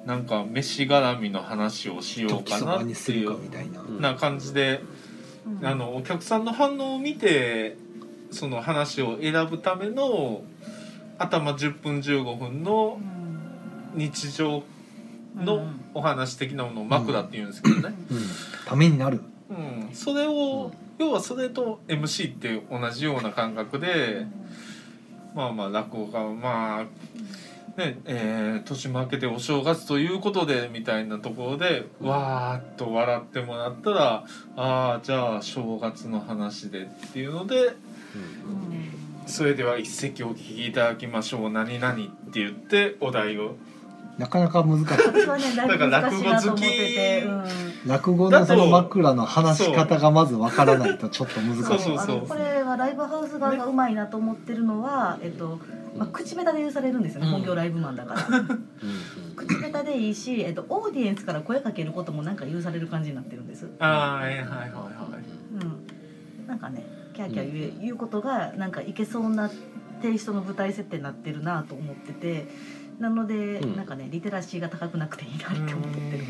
[0.05, 4.82] なんか飯絡みの話をしようかなっばにするていうかみたいな、感じで
[5.45, 5.66] うん。
[5.66, 7.76] あのお客さんの反応を見て
[8.32, 10.43] その話を選ぶための
[11.18, 12.97] 頭10分15分の
[13.93, 14.64] 日常
[15.36, 18.20] のお話的なものを枕って言うんですけどね、うん、
[18.66, 19.22] ためになる。
[19.49, 20.72] うん、それを
[21.02, 24.28] 要はそれと MC って同じような感覚で
[25.34, 26.84] まあまあ落語家はまあ
[27.80, 34.26] ねえー年も明けてお正月ということでみたいなところでわーっと笑ってもらったら
[34.56, 37.56] ああじゃあ正月の話でっていうので
[39.26, 41.49] それでは一席お聞きいただきましょう。
[41.49, 41.97] 何々っ
[42.32, 43.56] て言ってお題を
[44.22, 44.86] なかなか難しい。
[45.07, 51.63] 私はねだいぶ難しいなと思ってて、うん落語のその枕の話し方がまずわからないとちょっと難しい。
[51.63, 52.17] そうそうそう。
[52.17, 55.59] あのこれはライブハウス側がうまいなと思ってるのは、えっと
[55.97, 57.34] まあ、口下手で許されるんですよね、うん。
[57.34, 58.22] 本業ライブマンだから。
[59.36, 64.72] 口下手でいいし、えっと、オーディエンスから声かけることもなんか許される感じになってるんです、ああはいはいはいはい。
[66.39, 69.49] うん、なんかねキャーキャー言え言うことがなんかいけそうな
[70.01, 72.47] テイストの舞台設定になってるなと思ってて
[73.02, 73.76] なので、うん。
[73.76, 76.24] なんかねリテラシーが高くなくていいなって思ってる。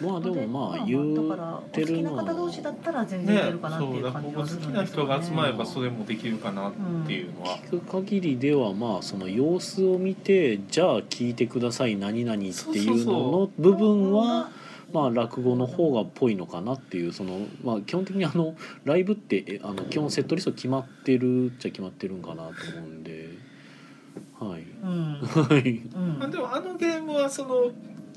[0.00, 6.72] まあでもまあで言だからお好きなってるの方同士だったら全然いけねるかなっていうそう落感じはす語好きるんですよねな人が集まればそれもできるかなっ
[7.06, 12.48] ていうのは、聞く限りではまあその様子を見てじゃあ聞いてください何々って
[12.78, 14.48] いうのの部分は
[14.90, 18.54] まあ落語の方がっぽいのかなっていうそのまあ基本的にあの
[18.84, 23.28] ライブってえあの基本セットリスト決まってるっちゃ決まってるんかなと思うんで
[24.40, 24.62] はい。
[24.82, 25.20] うん。
[25.20, 25.82] はい。
[25.94, 26.30] まあ、うん。
[26.30, 27.70] でもあのゲームはその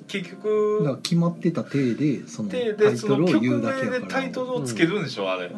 [0.08, 5.52] 結だから局決まってた体でそのタででそのイトルを曲名言うだけやでタイトルをつけるんでしょ、あれ、うん。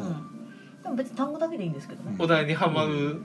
[0.84, 2.16] でも別に単語だけでいいんですけどね。
[2.20, 3.22] お題にはまる、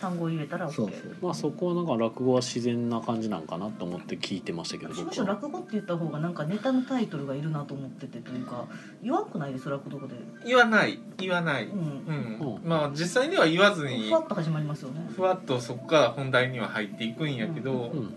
[0.00, 1.16] 単語を入れたら OK そうそう。
[1.22, 8.66] まあそこはなんか落語は自然な感じなんかなと思って聞いてましたけど私むしろ落語って言った方がなんかネタのタイトルがいるなと思っててというか
[9.02, 11.00] 言わんくないです落語で、言わない。
[11.18, 12.56] 言わない、ううん。
[12.56, 12.68] うん。
[12.68, 15.06] まあ実際には言わずにふわっと始まりますよね。
[15.14, 18.14] ふわっとそこから本題には入っていくんやけど、うんうん。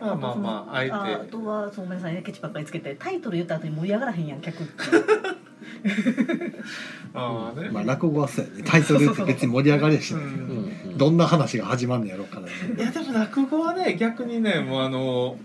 [0.00, 0.92] まあまあまああえて。
[0.92, 4.72] あとはそうごめんなさいねケチばっかりつけてタイトル言った後に盛り上がらへんやん客って
[7.14, 8.62] ああね、まあ落語はそうやね。
[8.64, 10.98] タイトルって別に盛り上がりはしないけど、うんうんうん。
[10.98, 15.38] どんな話が始まるんのやろうからねいやでも落語はね逆にねもうあの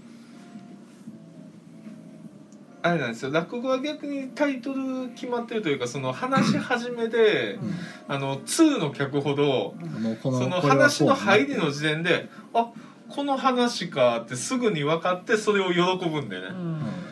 [2.83, 3.31] あれなんですよ。
[3.31, 7.59] 落語は逆にタイトル決まってるというかその話し始めで
[8.07, 12.71] あの2の客ほどあのこその話の入りの時点であ
[13.15, 16.47] この話かってすぐに分かってそれを喜ぶんだよね。
[16.49, 16.53] う。
[16.53, 16.55] ん。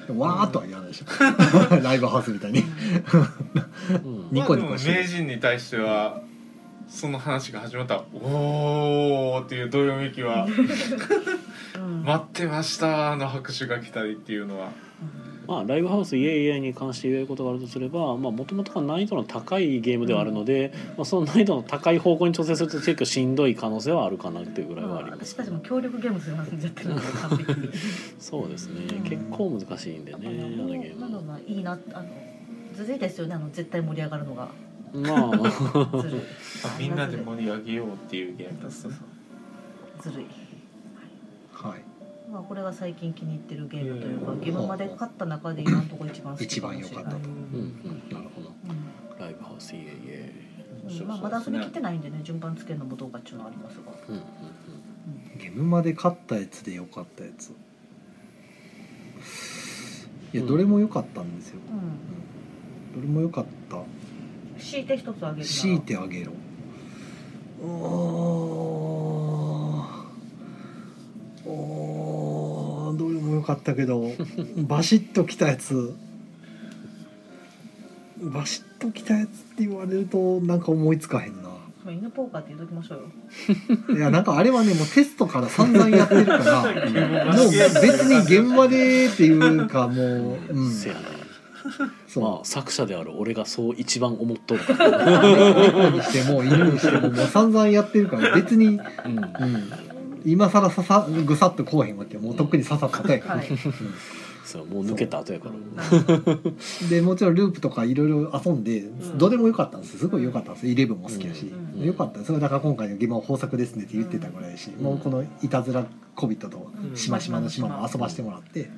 [0.10, 0.60] うんわーっと。
[0.60, 1.06] は言わないでしょ。
[1.84, 2.64] ライブハウスみたいに。
[4.04, 4.28] うん。
[4.32, 6.22] ニコニコして名人に対しては
[6.88, 7.96] その話が始まった。
[7.96, 10.48] ら「おー」っていうどよめきは。
[11.76, 14.70] うん「待ってました」の拍手が来たりっていうのは。
[15.50, 26.62] まあ、ライブハウスイエイイエイに関して言えることがあるとすればもともと難易度の高いゲームではあるので、まあ、その難易度の高い方向に調整すると結構しんどい可能性はあるかなっていうぐらいはあります、私たちも協力ゲームする話に。
[26.62, 27.02] なってるので
[28.20, 29.04] そうですね、うん。
[29.04, 32.10] 結構難しいんでねあのゲーなのムがいいなあの
[32.76, 34.50] ずるいですよねあの絶対盛り上がるのが。
[34.94, 35.98] まあ。
[36.04, 36.22] ずるい。
[36.78, 38.94] みんなで盛り上げようっていうゲームですね。
[40.00, 40.26] ずるい
[42.32, 47.04] まあこれが最近気に入ってるゲームというかゲームまで勝った中で今のところ一番好き一かもしれない。
[47.04, 47.30] 番良かったと。
[47.30, 47.34] うん。
[47.34, 48.04] うん。
[48.12, 48.50] なるほど。
[48.50, 49.88] うライブハウスイエイイ。
[49.88, 49.90] エ
[50.88, 51.02] ん。
[51.02, 51.08] うん。
[51.08, 54.16] まあ、まだ遊びきってないんでね順番つけるのもどうかっていうのはありますが、イうん。
[54.16, 54.24] うん。
[55.40, 57.50] ゲームまで勝ったやつで良かったやつ。
[60.32, 61.60] いやうんどれも良かったんですよ、
[62.94, 63.02] うん。
[63.02, 63.82] どれも良かった。
[64.62, 66.34] 強いて一つあげる強いてあげろ。
[67.62, 69.46] うー。
[69.48, 69.49] ん
[71.50, 74.12] おーどれも良かったけど
[74.58, 75.94] バシッときたやつ。
[78.22, 81.50] バシッときたやつって言われるとなんか思いつかへんな。
[81.84, 83.96] まあ犬ポーカーって言うときましょうよ。
[83.98, 86.64] いやなんかあれはねもうテストから散々やってるから
[87.34, 91.02] もう別に現場でっていうかもう、うん、せやね
[92.08, 94.64] そう、まあ作者である俺がそう一番思っとる。
[94.64, 99.70] から、猫にしても犬にしてももう散々やってるから別に、うん、うん、
[100.26, 102.22] 今更ささぐさっとこうへんわけよ。
[102.22, 103.48] もうとっくに刺さったとやから、はい。
[104.44, 105.56] そうもう抜けた後やから。
[105.56, 106.90] うん。
[106.90, 110.00] でもちろんループとかいろいろ遊んで、んどれも良かったんです。
[110.00, 110.68] すごい良かったんです。
[110.68, 111.86] イレブンも好きやし、うん。
[111.86, 112.24] 良かった。
[112.24, 114.82] それだから今回の「ゲームは豊作ですね」って言ってたぐらいやし、ん。
[114.82, 116.98] もうこのいたずら小人とうん。
[116.98, 118.70] しましまの島も遊ばしてもらって、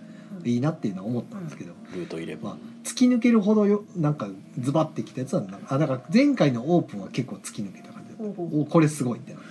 [0.43, 4.27] いいなっていうのは思ったんですけど、ルートイレブン、まあ、突き抜けるほどよなんか
[4.59, 8.61] ズバってきたやつはなんかあだから前回のオープンは結構突き抜けた感じほうほう。
[8.61, 9.45] おこれすごいってなった。
[9.45, 9.50] んで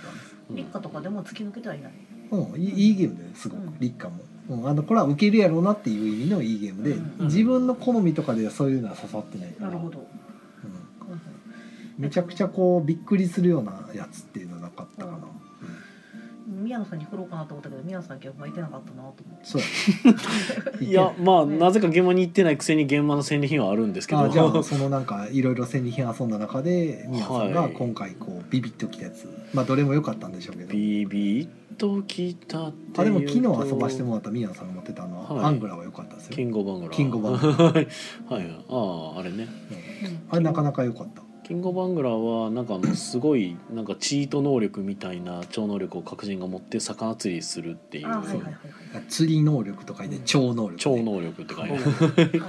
[0.55, 1.91] 立夏とかでも突き抜けてはいない
[2.31, 3.63] うん、いいいいゲームですごく。
[3.63, 3.79] うん。
[3.79, 7.25] 立夏も、うん、あのこれは受けるやろうなっていう意味のいいゲームで、うん。
[7.25, 9.67] 自分の好みとかではそういうのは刺さってないから。
[9.67, 9.99] なるほど。
[9.99, 10.03] うん。
[10.03, 11.21] うん
[11.97, 15.40] めちゃくちゃこうびっくりするようなやつっていうのはなかったかな、うん
[16.51, 19.45] 宮野さんに振ろうかなと思ったけど宮野さん現場いてなかったなと思って。
[19.45, 20.83] そう。
[20.83, 21.57] いやまあね。
[21.57, 24.21] なぜか現場に行ってないくせに現場の戦利品はあるんですけど。
[24.21, 27.71] あじゃあそのなんかいろいろ戦利品遊んだ中で宮さんがはい。
[27.71, 29.27] 今回こうビビッときたやつ。
[29.53, 30.71] まあどれも良かったんでしょうけど。
[30.71, 31.47] ビビッ
[31.77, 33.19] ときたってあいうと。
[33.19, 35.45] でも昨日遊ばしてもらった宮野さんが持ってたのは、はい。
[35.45, 36.35] アングラは良かったですよ。
[36.35, 36.91] キングオブアングラ。
[36.91, 37.53] ーキングオブアングラ。
[37.53, 37.73] はい。
[37.73, 37.85] はい。
[38.69, 39.47] あああれね。
[40.29, 41.21] あれなかなか良かった
[41.51, 48.49] キングオブアングラーはなんかあのすごいなんかチート能力みたいな超能力を各人が持って魚釣りするっていうあはいはいはいは
[49.01, 49.03] い。
[49.09, 51.77] 釣り能力とかで超能力、ね、超能力って書いてあ
[52.37, 52.43] る。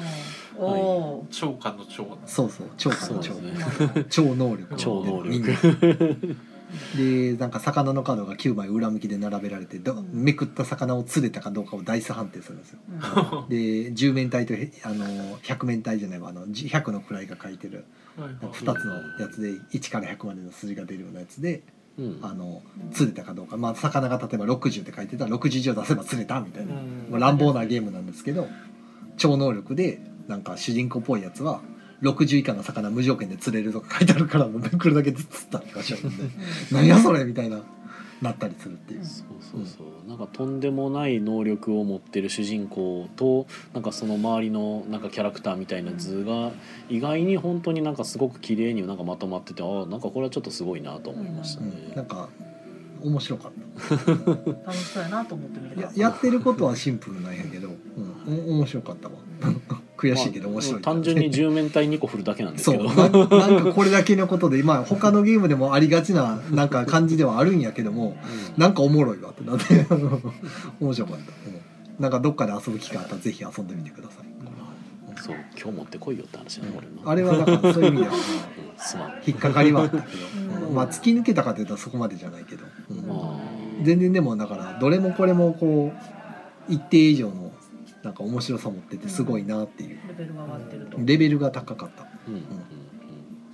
[0.57, 3.53] おお超過の超そうそう超かの超、ね。
[4.09, 4.77] 超能力。
[4.77, 6.37] 超能力
[6.97, 10.09] でなんか魚のカードが9枚裏向きで並べられてどうん。
[10.13, 12.79] めくった魚を釣れたかどうかをダイス判定するんですよ。
[12.89, 13.49] うん。
[13.49, 13.57] で
[13.93, 17.85] 10面体とへあの100面体じゃないわあのじ100の位が書いてる
[18.17, 21.63] 2つのやつで1から100までの数字が出るようなやつで
[21.99, 22.19] うん。
[22.23, 22.63] あの
[22.93, 26.75] 釣れたかどうか、まあ、魚が例えば60って書いてたら60以上出せば釣れたみたいな、
[27.11, 28.49] まあ、乱暴なゲームなんですけど
[29.19, 31.61] 超能力でなんか主人公っぽいやつは
[32.03, 36.25] 60以下の魚無条件で釣れるとか書いてあるからもうめくるだけで釣った気がしちゃうんで。
[36.73, 37.61] 何やそれみたいな
[38.21, 39.05] なったりするっていう。
[39.05, 40.09] そうそうそう。
[40.09, 46.53] なんかとんでもない能力を持ってる主人公となんかその周りのなんかキャラクターみたいな図が
[46.89, 52.29] 意外に本当になんかすごく綺麗になんかまとまっててああなんかこれはちょっとすごいなと思いましたうねん、なんか
[53.01, 53.95] 面白かった。
[54.05, 55.83] 楽しそうやなと思って見てた。
[55.83, 57.69] ややってることはシンプルなんやけど、
[58.27, 59.15] うん、お面白かったわ
[60.03, 62.89] 悔しいけど面白い、まあ単純に10面体2個振るだけなんですそうけど。
[62.91, 68.17] なんなんかこれだけのことでまあ他のゲームでもありがちななんか感じではあるんやけども
[68.57, 68.61] うん。
[68.61, 69.87] なんかおもろいわってなって
[70.81, 72.03] 面白かった、うん。
[72.03, 74.33] なんかどっかで遊ぶ機会あったらぜひ遊んでみてください。
[75.23, 77.11] そう今日持ってこいよって話やねこれな。
[77.11, 78.15] あれはだからそういう意味では、
[79.25, 80.27] 引っかかりはあったけど、
[80.57, 80.69] うん。
[80.69, 80.75] うん。
[80.75, 82.65] まあ突き抜けたかというとそこまでじゃないけど、
[83.85, 85.93] 全然でもだからどれもこれもこ
[86.69, 87.52] う一定以上の
[88.03, 89.99] なんか面白さ持っててすごいなっていう。
[90.09, 90.99] レベルが上がってると。
[90.99, 92.07] レベルが高かった。
[92.29, 92.43] うんうん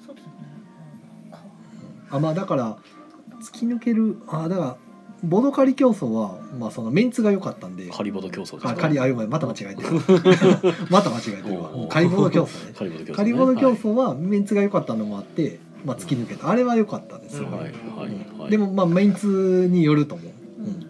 [0.07, 0.32] そうですね。
[2.11, 2.78] あまあだから
[3.42, 4.76] 突き抜けるあだから
[5.24, 7.84] ボドカリ競争はまあそのメンツが良かったんで。
[7.84, 9.88] うんカリボド競争ですあかカリあうまいまた間違えてる。
[10.90, 11.70] また間違えてるわ。
[11.88, 12.74] カリボド競争ね。
[12.74, 13.16] カリボド競争ね。
[13.16, 16.49] カリボド競争はメンツが良かったのもあって、まあ、突き抜けた。
[16.49, 18.51] あれは良かったですよ、はいはいはいはい。
[18.51, 20.32] でもまあメンツによると思う、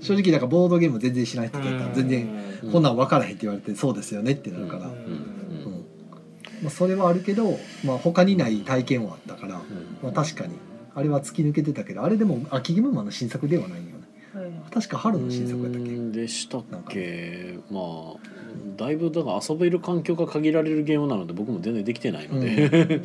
[0.00, 2.28] 正直だからボードゲーム全然知らない人だったら全然
[2.64, 2.72] うん。
[2.72, 4.92] こんなん分からへんって言われてそうですよねってなるから、ま
[6.66, 9.60] あ、それはあるけど、まあ、他にない体験はあったから、うん。
[10.02, 10.54] まあ、確かに
[10.94, 13.92] あれは突き抜けてたけどあれでも秋ギムマの新作ではないよね。
[14.34, 14.72] はい。
[14.72, 15.88] 確か春の新作やったっけ？
[15.90, 17.58] うんでしたっけ？
[17.70, 18.16] まあ
[18.76, 23.02] だいぶだから遊べる環境が限られるゲームなので僕も全然できてないので、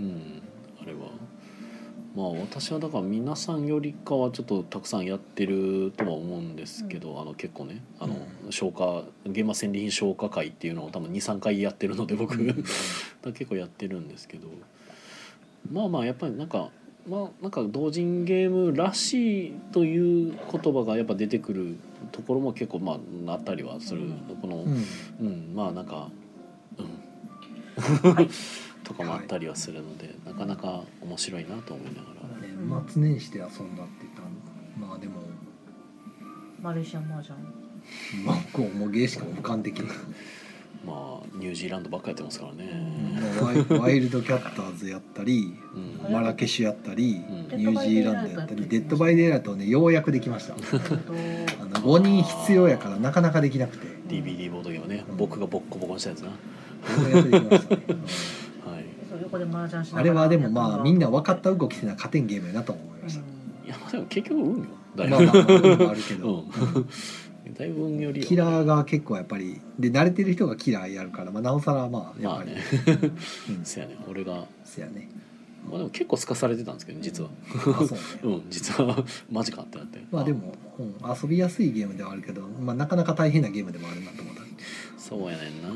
[0.00, 0.30] うん
[2.14, 8.16] まあ私はだから皆さんよりかはちょっとたくさんやってるとは思うんですけど、あの結構ねあの、
[8.50, 12.36] 消化現場戦利品消化会っていうのを多分23回やってるので僕、
[13.24, 14.48] 結構やってるんですけど。
[15.72, 16.70] まあまあやっぱりなんか
[17.08, 21.76] まあなんか同人ゲームらしいという言葉がやっぱ出てくる
[22.12, 24.02] ところも結構まああったりはする、
[24.40, 24.84] この、うん。
[25.20, 26.10] うん、まあなんか、
[26.78, 26.86] うん、
[28.84, 32.24] とかもあったりはするので、なかなか面白いなと思いながら。
[32.46, 32.54] ね
[32.88, 33.64] 末年始で遊んだって
[34.02, 34.28] 言ったら
[34.88, 35.20] まあでも
[36.62, 39.86] マレーシアンマージャンまあこうもうゲーしか浮かんできな。
[39.86, 39.88] い、
[40.86, 42.70] まあニュージーランドばっかやってますからね。
[43.40, 45.54] まあワイワイルドキャッターズやったり
[46.06, 46.12] うん。
[46.12, 47.58] マラケシュやったりうん。
[47.58, 50.54] ニュージーランドやったりデッドバイデイライトをねようやくできました。
[50.54, 51.12] えっと
[51.60, 53.86] あの5人必要やからなかなかできなくて。
[54.08, 56.28] DVD ボードゲームね、僕がボッコボコにしたやつな。
[56.28, 56.34] よ
[57.08, 58.43] うやくできました。
[59.14, 60.00] そう横で麻雀しながら。
[60.00, 63.20] あれはでもまあみんな分かっった動きせな勝てんゲームやなと思いました、
[63.66, 64.64] いやまあでも結局運よ。
[64.96, 66.44] だいまあぶ、まあまあ運もあるけど、
[67.46, 67.54] うん。
[67.54, 72.62] だいぶ運よりよキラーが結構やっぱりで慣れてる人がキラーやるから、まあ、なおさらまあやっぱり、まあね。
[73.50, 73.64] うん。
[73.64, 73.98] せやね。
[74.08, 74.46] 俺が。
[74.64, 75.08] せやね。
[75.68, 77.30] まあでも結構すかされてたんですけど実は。
[77.54, 77.98] あそうね。
[78.22, 78.42] うん。
[78.50, 80.00] 実はマジかってなって。
[80.10, 84.42] まあでも、うん、遊びやすいゲームではあるけど、まあ、なかなか大変なゲームでもあるなと思った。
[84.98, 85.68] そうやねんな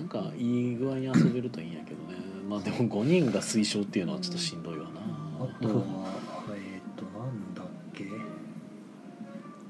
[0.00, 2.18] なんかいい具合に遊べるといいんやけどね。
[2.48, 4.90] まあでも5人が推奨っていうのはちょっとしんどいわな。
[5.40, 6.16] あとは
[6.56, 8.06] えっ、となんだっけ？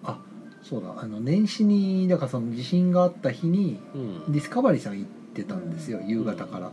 [0.05, 0.19] あ
[0.63, 0.95] そうだ。
[1.01, 4.33] あの年始にだからその地震があった日にうん。
[4.33, 6.73] ディスカバリーさん行ってたんですよ夕方から。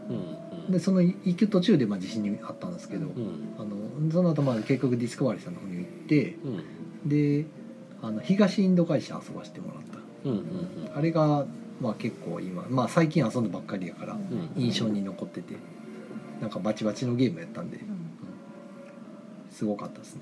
[0.68, 0.72] うん。
[0.72, 3.56] でその行く途中でまあ地震にあったんですけど、うん。
[3.58, 6.38] あのその後まあ結局ディスカバリーさんの方に行って
[7.04, 7.10] うん。
[7.10, 7.46] で
[8.02, 10.00] あの東インド会社遊ばしてもらった、
[10.30, 10.92] うんうん。
[10.96, 11.46] あれが
[11.80, 14.52] まあ結構今、まあ、最近遊んだばっかりやからうん。
[14.56, 15.56] 印象に残ってて
[16.42, 17.80] なんかバチバチのゲームやったんで、
[19.50, 20.22] すごかったですね。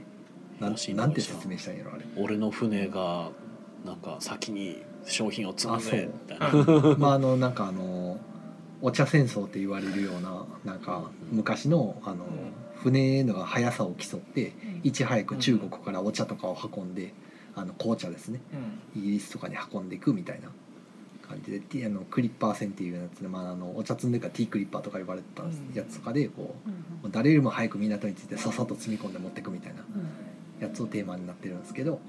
[0.59, 2.05] なんなんて説明したんやろあれ。
[2.15, 3.31] 俺の船が
[3.85, 5.91] なんか先に商品を積むあそう。
[5.91, 6.95] ぜみたいな。
[6.97, 8.17] まああのなんかあの
[8.81, 12.25] お茶戦争って言われるようななんか昔のあの
[12.75, 14.53] 船の速さを競って
[14.83, 17.13] いち早く中国からお茶とかを運んで
[17.55, 18.39] あの紅茶ですね。
[18.95, 20.49] イギリスとかに運んでいくみたいな
[21.25, 26.55] 感じでティあのクリッパー船っていうやつで、まあ、あのお茶積んでるからティークリッパーとか呼ばれてたやつとかでこ
[27.03, 29.83] う誰よりも早く港に着いてさっさと積み込んで持っていくみたいな
[30.59, 31.99] やつをテーマになってるんですけど。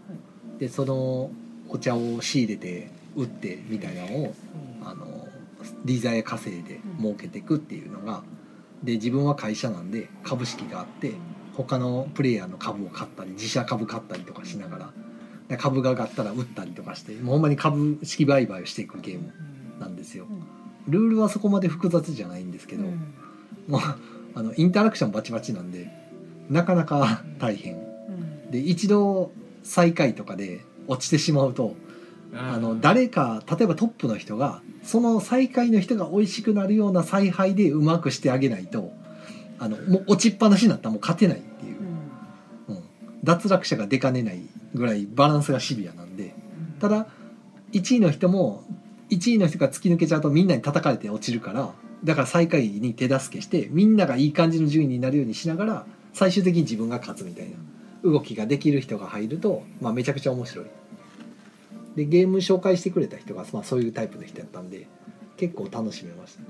[0.59, 1.31] でその
[1.69, 4.35] お茶を仕入れて売ってみたいなのを
[4.85, 5.29] あの
[5.85, 8.23] 利ザヤ稼いで儲けていくっていうのが
[8.83, 11.12] で自分は会社なんで株式があって
[11.57, 15.05] 他のプレイヤーの株を買ったり自社株買ったりとかしながらで
[15.59, 19.32] 株が上がったら売ったりとかしてもうほんまに株式売買をしていくゲーム
[19.78, 20.26] なんですよ。
[20.88, 22.84] ルールはそこまで複雑じゃないんですけど、
[23.68, 23.80] もう
[24.34, 25.88] あのインタラクションバチバチなんで
[26.51, 27.78] なかなか大変。
[28.51, 29.32] で一度
[29.62, 31.74] 最下位とかで落ちてしまうと
[32.32, 38.92] あの誰か例えばトップの人がその最下位の人が美味しくなるような采配でうまくしてあげないと
[39.59, 41.76] あのもう落ちっぱなしになったらもう勝てないっていう、
[42.68, 42.82] うん、
[43.24, 44.42] 脱落者が出かねない
[44.77, 46.35] ぐらいバランスがシビアなんで
[46.81, 47.09] ただ
[47.72, 48.62] 1位の人も
[49.11, 51.72] 1位の人が突き抜けちゃうとみんなに叩かれて落ちるから
[52.05, 57.57] だから最下位に手助けしてみんながいい感じの順位になるようにしながら最終的に自分が勝つみたいな
[58.03, 60.66] 動きができる人が入ると、まあ、めちゃくちゃ面白い。
[61.97, 64.87] でゲーム紹介してくれた人が、まあ、そういうタイプの人やったんで
[65.39, 66.45] 結構楽しめました、う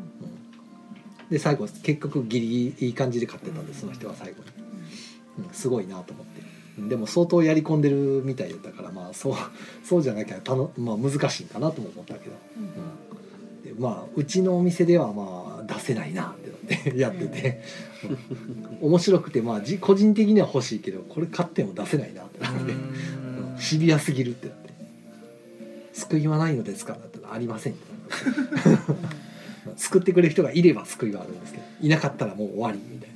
[1.27, 6.41] ん、で最後結局ギリギリいい感じで勝ってたんでその人は最後に、うん、すごいなと思って。
[6.41, 9.35] うんでも相当やり込んでるみたいだったからまあそう
[9.83, 17.63] そうじゃなきゃたの、まあ、難しいんかなとも思ったけど、うん、でまあうちのお店ではまあ出せないなってなって やってて、
[18.81, 18.89] うん。
[18.89, 23.59] 面白くてまあじ個人的には欲しいけどこれ買っても出せないなってなって、うん。
[23.59, 24.71] シビアすぎるってなって
[25.95, 28.97] 「救いはないのですか?」だってありませんってなって
[29.77, 33.16] 救ってくれる人がいれば救いはあるんですけどいなかったらもう終わりみたいな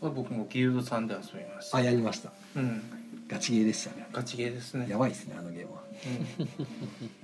[0.00, 1.76] は僕もギルドさんで遊びました。
[1.76, 2.32] あやりました。
[2.56, 2.82] うん。
[3.28, 4.06] ガチゲーでしたね。
[4.12, 4.86] ガチゲーですね。
[4.88, 5.82] やばいですねあのゲームは。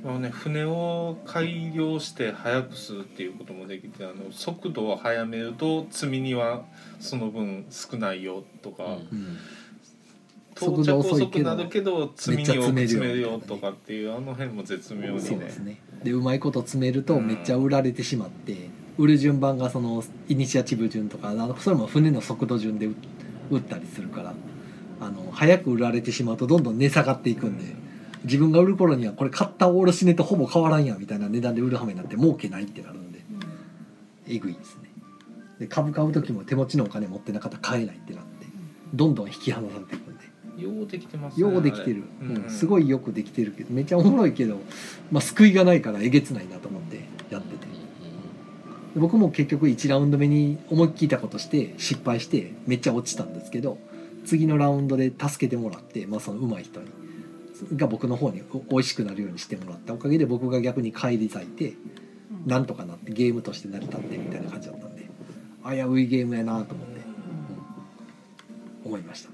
[0.05, 6.63] うん、もうね船を改良して速くするっていうこともできてあの速度を速めると積み荷は
[7.01, 8.93] その分少ないよとか、うん。
[8.93, 9.39] うん
[10.61, 15.21] 到着遅くなるけど積み荷を詰めるよとかっていうあの辺も絶妙にね。
[15.21, 15.81] そうですね。
[16.03, 18.69] でうまいこと詰めるとうんめっちゃ売られてしまって、
[18.99, 22.95] 売る順番がそのイニシアチブ順とかあのそれも船の速度順で売
[23.51, 24.35] 売ったりするから
[25.01, 27.77] あの早く売られてしまうとどんどん値下がっていくんで
[28.25, 33.21] 自分が売る頃にはこれ買った卸値とほぼ変わらんやみたいな値段で売るはめになって儲けないってなるんで
[34.27, 34.91] えぐいですね。
[35.61, 38.47] で株買う時も手持ちのお金持ってなかったら買えないってなって
[38.95, 40.29] どんどん引き離されていくんで。
[40.59, 42.51] ようできてますねようできてる、うん。
[42.51, 44.57] すごいよくできてるけどめっちゃおもろいけど、
[45.13, 46.97] まあ、救いがないからえげつないなと思って
[47.31, 47.67] やってて。
[47.67, 47.78] で
[48.99, 53.79] 僕も結局1ラウンド目に思いっきりたことして失敗してめっちゃ落ちたんですけど
[54.25, 56.87] 次のラウンドで助けてもらって、まあ、その上手い人に
[57.75, 61.75] が僕の方にお美味しくなるようにしてもらったおかげで僕が逆に返り咲いて
[62.47, 65.09] なんとかなってゲームとして成り立ってみたいな感じだったんで
[65.65, 67.09] 危ういゲームやなと思って、うん
[68.85, 69.29] 思いました、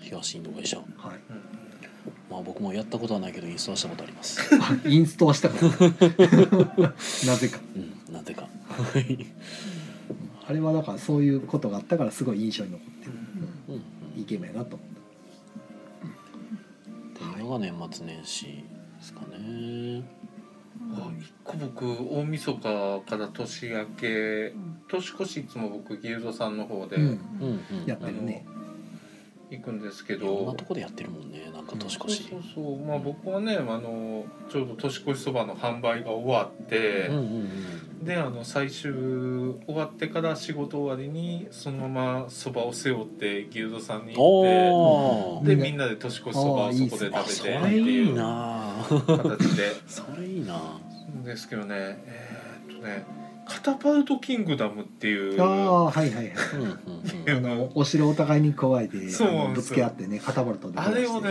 [0.00, 0.86] 東インド会社はい、
[2.30, 4.40] まあ僕もやったことはないけどインストはしたことあります。
[4.54, 5.98] あインストはしたから なぜか
[6.78, 7.58] うんなぜか
[8.82, 9.26] はい。
[10.48, 13.12] あれはだからそういうことがあったからすごい印象に残ってる、
[13.68, 13.74] うん。
[13.74, 13.82] うん
[14.16, 14.88] いいゲームやなと思っ
[17.16, 18.62] っていうのが年末年始で
[19.00, 20.02] すかね。
[20.94, 24.52] あ一個僕大晦日から年明け
[24.88, 27.02] 年越しいつも僕ギルドさんの方でうん。
[27.02, 27.20] うん
[27.80, 28.46] うんやってるね。
[29.50, 32.26] 行くんですけいろんなどとこでやってるもんねなんか年越し。
[32.28, 37.50] そうそうまあ僕はねあのちょうど年越しそばの販売が終わって、うんうん
[38.06, 49.72] であの最終終わってから仕事終わりにそのままそばを背負ってギルドさんに行ってでみんなで年越しそばをそこであ食べてっていうな形で。
[49.88, 50.78] それいいな。
[51.24, 53.04] ですけどねえーっとね
[53.48, 56.34] カタパルトキングダムっていうああはいはいはい。
[56.34, 61.30] う お城お互いに加えてぶつけ合ってねカタパルトであれをね、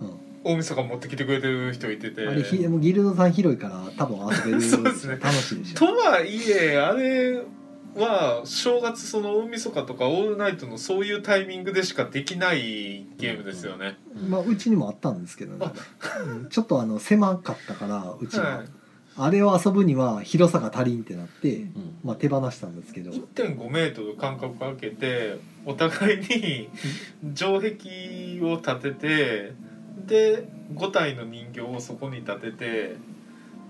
[0.00, 0.15] うん
[0.46, 2.26] 大晦日持ってきてくれてる人いてて。
[2.26, 5.18] あれひでもギルドさん広いから多分遊べる そうですね。
[5.20, 5.78] 楽しいでしょ。
[5.78, 7.42] とはいえあれ
[7.96, 13.98] は正月その大晦日とかオールナイトのそういうタイミングでしかできないゲームですよね。
[14.28, 15.66] まあうちにもあったんですけどね。
[16.24, 18.66] うんちょっとあの狭かったからうちは、はい。
[19.18, 21.98] あれを遊ぶには広さが足りんってなって、うん。
[22.04, 23.10] まあ、手放したんですけど。
[23.10, 26.68] 1.5メートル間隔空けてお互いに
[27.34, 29.52] 城壁を立てて
[30.06, 32.96] で5体の人形をそこに立てて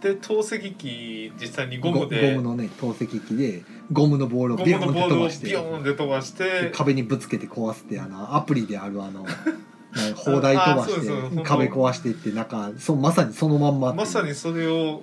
[0.01, 3.63] で透析機実際にゴムでゴムのね透析機で
[3.93, 9.25] ゴムのボールをゴビヨンって飛ばしてビヨーンで飛ばして壁にぶつけて壊すってあのアプリであるあの
[10.17, 15.03] 砲台飛ばして壁壊していってなんかそうまさにそのまんままさにそれを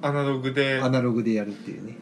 [0.00, 1.96] アナログでアナログでやるっていうね。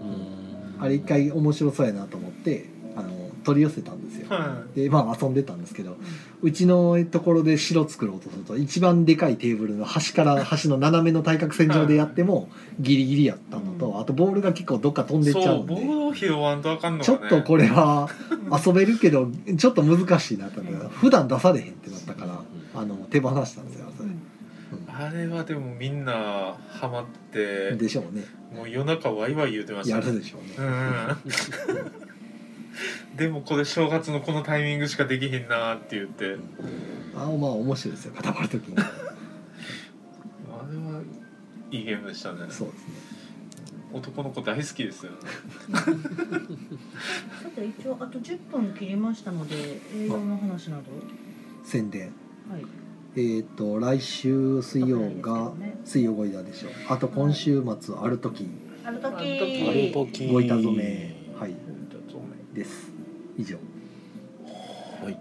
[0.00, 0.82] うん。
[0.82, 3.10] あれ一回面白そうやなと思ってあの
[3.44, 4.26] 取り寄せたんですよ。
[4.30, 5.96] はでまあ遊んでたんですけど
[6.42, 12.48] うちのところで城作ろうとすると一番でかいテーブルの端から端の斜めの対角線上でやっても
[12.80, 14.00] ギリギリやったのと。
[14.00, 18.08] あとボールが結構どっか飛んでっちゃそううんボーでちょっとこれは
[18.66, 22.40] 遊べるけどちょっと難しいなってなった普段出されへんってなったから
[22.74, 24.08] あの手放したんですよそれ。
[24.94, 28.24] あれはでもみんなハマってでしょうね。
[28.54, 30.56] もう夜中ワイワイ言うてましたやねるでしょうね。
[30.58, 32.11] うん
[33.16, 36.36] でもこれ正月のこのタイミングしかできへんなって言って。
[37.14, 38.76] あまあ面白いですよ固まる時に。
[38.78, 38.80] あ
[40.70, 41.02] れは
[41.70, 42.38] いいゲームでしたね。
[42.48, 42.94] そうですね。
[43.92, 45.12] 男の子大好きですよ。
[45.12, 45.18] ね
[47.42, 49.54] さて一応あと10分切りましたので
[49.94, 50.84] 営業の話など？
[51.64, 52.12] 宣伝。
[52.50, 52.64] はい。
[53.14, 55.52] えっ、と来週水曜が
[55.84, 56.68] 水曜ゴイダでしょ。
[56.88, 58.48] あと今週末ある時
[58.84, 60.82] あるある時時ある時ご板染め。
[60.82, 61.11] はい
[62.52, 62.90] です。
[63.38, 63.56] 以上。
[65.02, 65.18] はい。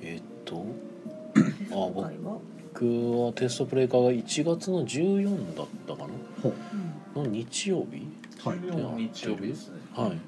[0.00, 0.64] えーっと
[1.70, 2.10] あ僕は？
[2.74, 6.08] 僕はテストプレイ化が1月の14だったか
[6.42, 6.52] ほ
[7.14, 8.06] なの日曜日？
[8.44, 8.58] うはい。
[8.58, 9.76] 14日曜日ですね。
[9.94, 10.18] はい。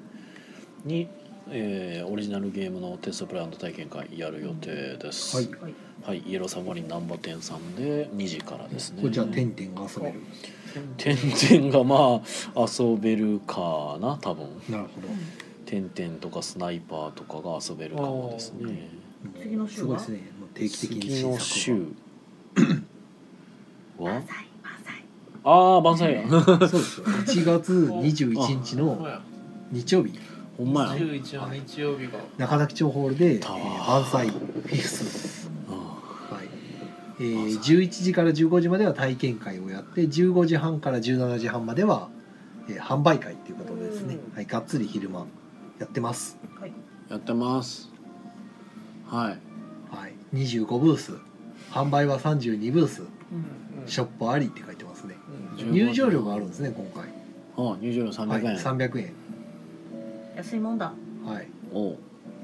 [0.87, 1.07] に、
[1.49, 5.35] えーオリジナルゲームのテストプレイ体験会やる予定です。
[5.35, 5.45] はい。
[5.61, 5.73] はい。
[6.03, 9.01] はい、イエローサブマリン難波店さんで2時からですね。
[9.01, 10.21] これじゃあ点々が遊べる。
[10.97, 12.21] 点々がま
[12.55, 14.47] あ遊べるかな多分。
[14.69, 15.07] なるほど
[15.65, 18.89] 点々とかスナイパーとかが遊べるかもですね。
[19.41, 19.83] 次の週は？
[19.83, 21.87] すごいですねもう定期的に次の週
[23.97, 24.21] は
[25.43, 26.27] ああ万歳や。
[26.27, 27.05] そうですよ。
[27.05, 29.07] 1月21日の
[29.71, 30.19] 日曜日。
[30.57, 30.89] ほんまや。
[30.93, 32.13] 21の日曜日が。
[32.37, 36.47] 中崎町ホールで、えー、万歳フィフス、あはい。
[37.19, 42.09] えー、11時から15時までは体験会をやって15時半から17時半までは、
[42.67, 44.35] えー、販売会っていうことでですね、うん。
[44.35, 45.27] はい、がっつり昼間
[45.79, 46.73] やってます、はい。
[47.09, 47.91] やってます。
[49.07, 49.95] はい。
[49.95, 51.13] はい、25ブース。
[51.71, 53.01] 販売は32ブース。
[53.01, 53.09] うん
[53.87, 55.15] ショップありって書いてますね。
[55.59, 55.71] うん。
[55.71, 57.09] 入場料があるんですね今回。
[57.57, 58.15] ああ入場料はい。
[58.15, 59.13] 300円、300円。
[60.35, 60.93] 安いもんだ。
[61.25, 61.47] はい。
[61.73, 61.97] おう。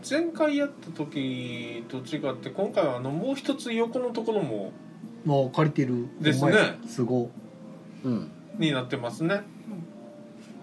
[0.08, 4.72] 前回やった時と違って今回はあのもう一つ横のところも
[5.26, 6.08] もう借りてる。
[6.20, 6.80] ですね。
[6.88, 7.30] すご。
[8.04, 8.32] うん。
[8.58, 9.42] になってますね。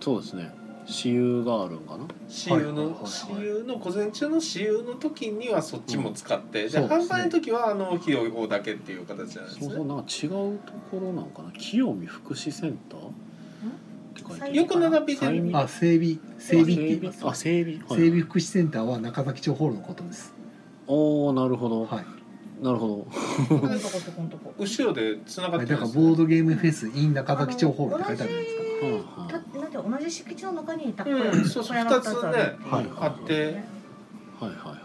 [0.00, 0.52] そうですね
[0.90, 2.06] 私有があるんかな？
[2.28, 2.88] 私有はいはいはいはい。
[2.88, 6.86] の私有の午前中の私有の時にはそっちも使って、うですね。
[6.86, 11.52] 販売の時はあの広い方だけっていう形なんですそうそうねなんか違うところなんかな？
[11.52, 13.00] 清見福祉センター？
[13.00, 13.02] っ
[14.14, 15.32] て書いてあるよく並びてる。
[15.32, 17.86] 催眠あ整備整備って言いますあ整備、はい。
[17.88, 20.32] 整備福祉センターは中崎町ホールのことです。
[20.86, 22.64] おおなるほど、はい。
[22.64, 23.06] なるほこ
[23.50, 24.54] こんとこそこんとこ？
[24.58, 28.67] 後ろで繋がだからってるんですボードゲームフェス in 中崎町ホールって書いてあるじゃないですか
[29.28, 33.62] たなんて同じ敷地の中にたうんそうそう二つねはいあって。
[34.40, 34.78] あ、はいはいは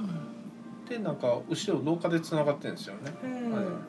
[0.87, 0.89] い。
[0.89, 3.13] でなんか後ろ廊下で繋がってるんですよね。
[3.23, 3.53] うん。
[3.53, 3.63] はい。
[3.63, 3.79] うん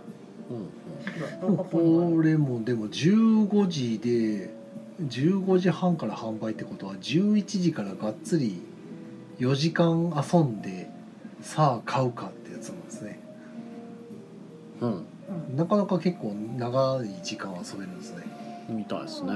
[1.57, 4.55] これもでも15時で
[5.03, 8.63] 15時半から販売ってことは11時からがっつり
[9.39, 10.89] 4時間遊んで
[11.43, 13.21] さあ買うかってやつなんですね。
[14.81, 15.07] うん
[15.51, 15.57] うん。
[15.57, 18.25] なかなか結構長い時間遊べるんですね。
[18.69, 19.33] みたいですね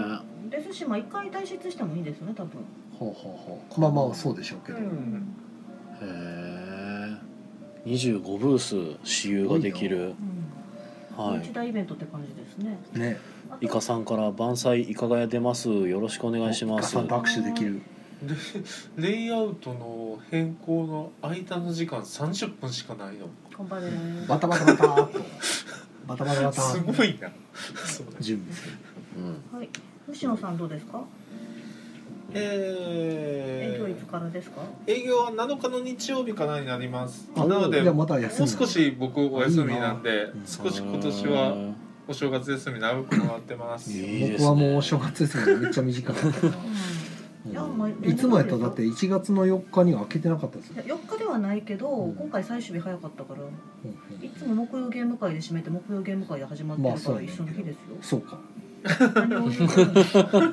[0.51, 2.64] ですしまあ一回退出してもいいですね多分。
[2.99, 3.80] ほうほうほう。
[3.80, 5.34] まあまあそうでしょうけど、うん。
[6.01, 10.14] へえ25ブース私有ができる。
[11.16, 11.40] うん、はい。
[11.40, 12.78] 一大イベントって感じですね。
[12.94, 13.18] ね。
[13.61, 15.68] イカさんから万歳いかがや出ます？
[15.68, 16.96] よろしくお願いします。
[16.96, 17.80] お母さんと握手できる。
[18.20, 18.34] で
[18.96, 23.28] レイアウトの変更の間の時間30分しかないの。
[23.57, 23.90] 頑張れ
[24.26, 25.20] バタバタバターっと。
[26.07, 27.30] バタバタバタすごいな。
[28.20, 28.76] 準備する。
[29.18, 29.59] うん。
[29.59, 29.68] はい
[30.12, 31.02] 西野さんどうですか？
[32.34, 34.61] 営え業いつからですか？
[34.86, 37.30] ー、営業は7日の日曜日からになります。
[37.36, 38.48] あなのでもまた休み。
[38.48, 40.30] う少し僕お休みなんでいいな。
[40.46, 41.74] 少し今年は
[42.06, 43.92] お正月休み長くもらってます。
[43.92, 44.36] いいですね。
[44.38, 46.48] 僕はもうお正月休みめっちゃ短かった。
[47.48, 52.14] いやまあいつもやったらだって1月の4日には開けてなかったですよいや4日ではないけど、うん。
[52.14, 58.42] 今回最終日早かったからうんいつも木曜ゲーム会で締めて木曜ゲーム会で始まってるから一緒の日ですよ、そうか何を言うか
[58.86, 60.50] そうやったっ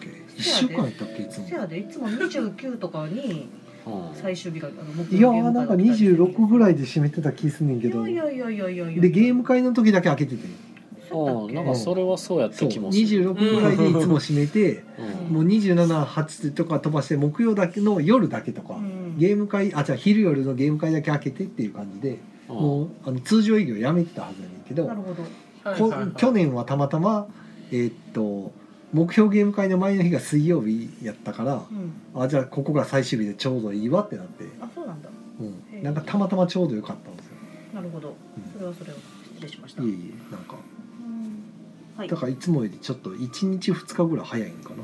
[0.00, 0.06] け
[0.36, 1.46] 1週間やったっけいつも。
[1.48, 3.48] せやでいつも29とかに
[3.86, 4.14] うん。
[4.14, 5.96] 最終日があの木いやなんかが来たり。
[5.96, 8.06] する26ぐらいで締めてた気すんねんけど。
[8.06, 10.42] いやいやいやいやいやでゲーム会の時だけ開けてて。
[10.44, 13.04] うんなんかそれはそうやったそう気もする。
[13.04, 14.84] 26ぐらいでいつも締めて
[15.28, 15.34] うん。
[15.34, 19.18] もう278とか飛ばして木曜だけの夜だけとか、うん。
[19.18, 22.56] ゲーム会あじゃあ昼夜のゲーム会だけ開けてっていう感じで、うん。
[22.56, 25.24] もうあの通常営業やめてたはずやねんけどなるほど。
[25.24, 25.28] こ
[25.64, 26.10] はいはいはい。
[26.16, 27.26] 去年はたまたま
[27.70, 28.52] えーっと
[28.92, 32.22] 目標ゲーム会の前の日が水曜日やったからうん。
[32.22, 35.08] あじゃあここが最終日でちょうどいいわってなって、あそうなんだ。
[35.40, 37.32] うん、なんかたまたまちょうどよかったんですよ。
[37.74, 38.08] なるほど。
[38.08, 38.52] うん。
[38.52, 38.98] それはそれは
[39.32, 39.82] 失礼しました。
[39.82, 40.56] いえいえなんか。
[40.56, 41.98] うん。
[41.98, 42.08] はい。
[42.08, 44.76] だからいつもよりちょっと1日2日ぐらい早いんかな。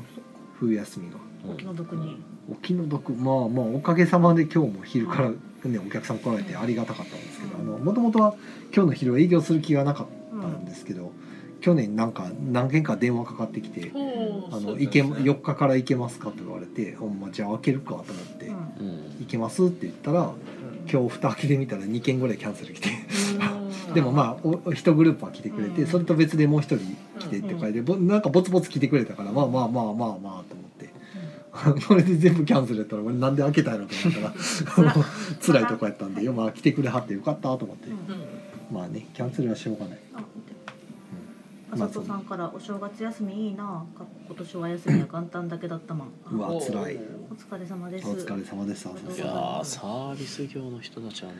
[0.59, 1.17] 冬休みが。
[1.47, 2.17] お気の毒に。
[2.49, 3.11] お気の毒。
[3.13, 8.35] まあまあおかげさまで今日も昼から、ね、お客さん来られてありがたかったんですけどあのもともとは
[8.73, 10.13] 今日の昼は営業する気がなかった。
[10.13, 10.26] ん
[10.67, 11.11] ですけど、
[11.61, 13.91] 去年なんか何件か電話かかってきて
[14.51, 18.05] 「あの行け4日から行けますか?」と言われて「ほんまじゃあ開けるか」と思っ
[18.37, 18.53] てうん。
[18.53, 18.61] うん
[19.19, 20.31] 「行けます?」って言ったら
[20.91, 22.89] 今日蓋開けてみたら2件ぐらいキャンセル来て。
[23.89, 23.93] うん。
[23.93, 25.87] でもまあお1グループは来てくれて、うん。
[25.87, 26.77] それと別でもう1人
[27.19, 30.43] 来てって書いて、ぼなんかボツボツ来てくれたからまあまあまあまあまあと思っ
[30.77, 30.89] て。
[31.87, 34.33] これで全部キャンセルやったら俺なんで開けたんやろと思ったら。
[35.41, 35.65] 辛い。
[35.67, 37.97] とこやったんでよまあ来てくれはってよかったと思って、うん。
[38.71, 39.99] まあねキャンセルはしょうがない、
[41.69, 43.85] あさとさんからお正月休みいいな。
[43.97, 46.11] か今年は休みは元旦だけだったまん。
[46.31, 46.99] うわお辛い。
[47.29, 48.07] お疲れ様です。
[48.07, 48.89] お疲れ様ですい
[49.19, 51.37] やーサービス業の人たちはね。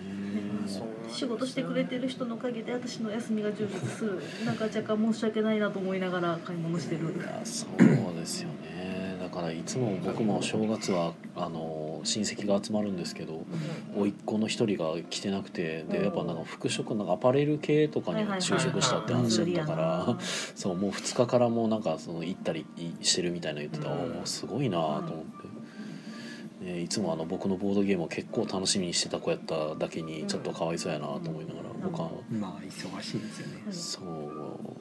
[1.09, 4.21] 仕事してくれてる人のおかげで私の休みが充実する。
[4.45, 7.15] なんか若干申し訳ないなと思いながら買い物してる。
[7.17, 7.77] いやそう
[8.15, 8.96] ですよね。
[8.96, 8.96] だ
[9.37, 13.45] からいつも僕も正月はあの親戚が集まるんですけど
[13.95, 20.17] 甥っ子の一人が来てなくてでやっぱなんか服飾なんかアパレル系とかに就職したって話だったから
[20.55, 22.65] そうもう2日からもうなんかその行ったり
[23.01, 23.89] してるみたいなの言ってた。
[23.89, 24.09] ら、うん。
[24.11, 25.01] もうすごいなと思っ
[26.61, 31.81] て、ね、いつもあの僕のボードゲームを結構楽しみにしてた子やっただけにちょっとかわいそうやなと思いながら、うん。
[31.81, 33.63] 僕は、まあ忙しいですよね。
[33.71, 34.76] そう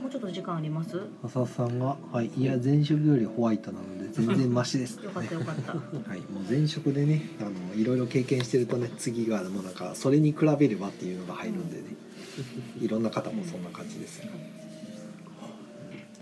[0.00, 0.96] もうちょっと時間あります？
[0.96, 5.72] よ浅田さんが「はいいや前職よりホワイトなので全然マシです」 かったよかった。
[6.08, 11.84] はい、もう前職でねあのいろいろ経験してるとね次がもうなんかそれに比べればっていうのが入るんでね。
[12.80, 14.30] いろんな方もそんな感じですよ。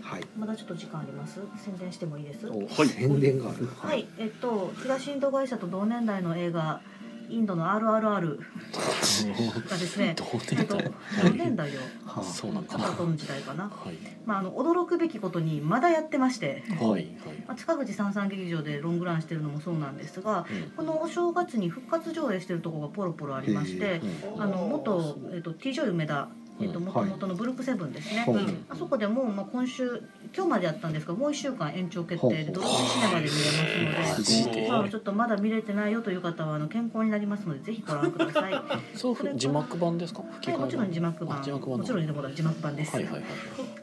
[0.01, 0.23] はい。
[0.37, 1.39] まだちょっと時間あります？
[1.63, 2.47] 宣伝してもいいです？
[2.49, 2.87] おはい。
[2.89, 3.67] 宣伝がある。
[3.77, 6.81] はい、えっと東インド会社と同年代の映画
[7.29, 8.39] インドの RRR
[9.69, 10.91] がですね同えっと年代
[11.23, 11.81] 同年代よ。
[12.05, 12.77] はあそうなんか
[13.15, 13.95] 時代かな、はい。
[14.25, 17.05] まあ、あの驚くべきことにまだやってまして、はいはい。
[17.47, 20.71] まあ、塚口三三劇場でロングランしてるのもそうなんですがうん。
[20.71, 24.01] このお正月に復活上映してるところがポロポロありまして
[24.35, 24.43] うん。
[24.43, 26.29] あの元、えっと、T ジョイ梅田
[26.61, 26.85] えっとうん。
[26.85, 30.03] 元々のブルックセブンですね、ほううんあそこでも、まあ、今週
[30.35, 38.53] 今日までやったんですがもう1週間延長決定でドルビーシネマで見れますので、でまあ、ちょっとまだ見れてないよという方はあの健康になりますのでぜひご覧ください。
[38.53, 40.23] は そうふ字幕版ですか？
[40.41, 41.39] 吹き替えい、もちろん字幕版。
[41.39, 42.95] あ字幕版もちろんでも字幕版です。
[42.95, 43.23] はいはいはい。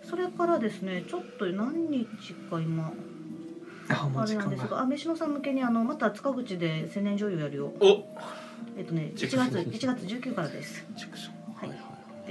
[0.08, 2.06] それからですねちょっと何日
[2.50, 2.92] か今
[3.88, 7.72] あれなんですがあ飯野さん向けにあのまた塚口で千年女優やるよ。
[7.80, 8.04] お。
[8.76, 10.84] えっとね1月1月19からです。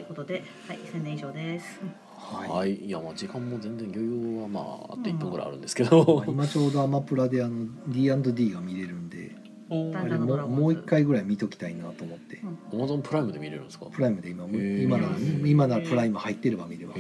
[0.05, 1.81] はい、うことではい千年以上です。
[2.17, 2.75] はい、ははい。
[2.75, 9.35] い、いやまあ時間も全然余裕はまああと1分ぐらいあるんですけど、今ちょうどアマプラであの D&D が見れるんで
[9.67, 12.39] もうもう一回ぐらい見ときたいなと思って。
[12.71, 13.87] アマゾンプライムで見れるんですか？
[13.87, 16.99] プライムで今今なら今ならプライム入ってれば見れます。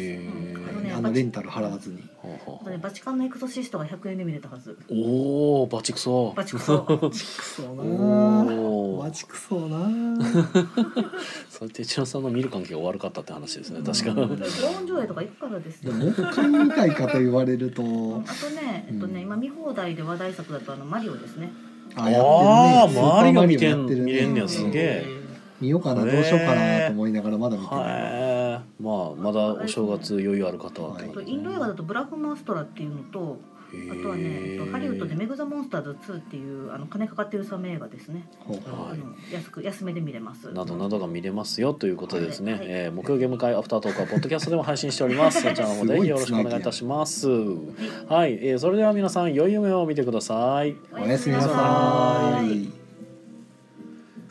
[0.95, 1.97] あのレンタル払わずに。
[1.97, 4.77] ねバチカンのエクソシストが100円で見れたはず。
[4.89, 6.33] おおバチクソ。
[6.35, 6.79] バチクソ。
[6.85, 9.77] くそなおおマちくそうな
[11.49, 14.17] それって千代さんの見る関係が悪かったって話ですね確か、うん。
[14.17, 15.93] ローン上映とか行くからですよ。
[15.93, 17.83] でももう一回見たいかと言われると。
[17.83, 17.91] あと
[18.49, 21.51] ね、えっとね、今見放題で話題作だとあのマリオですね。
[21.95, 25.05] あやあーってるねマリオ見てん見れんねやすげえ。
[25.61, 33.39] 見ようかなどうしようかなと思いながらまだ見てないはいまあまだお正月余裕ある方はってあとことでインド映画だとブラフマンストラっていうのと、
[33.91, 38.27] あとはね、えっとハリウッドでメグザモンスターズ2っていうあの金かかってるサメ映画ですね。
[38.47, 38.61] はい。
[38.65, 40.51] あの安く安めで見れます。
[40.51, 42.61] などなどが見れますよということでですね、はい。
[42.61, 42.69] はい。
[42.69, 45.41] えー木曜ゲーム会アフタートークはポッドキャストでも配信しております。
[45.41, 47.27] そちらの方でよろしくお願いいたします。
[47.29, 50.75] はい、えーそれでは皆さん良い夢を見てください。
[50.93, 52.84] おやすみなさい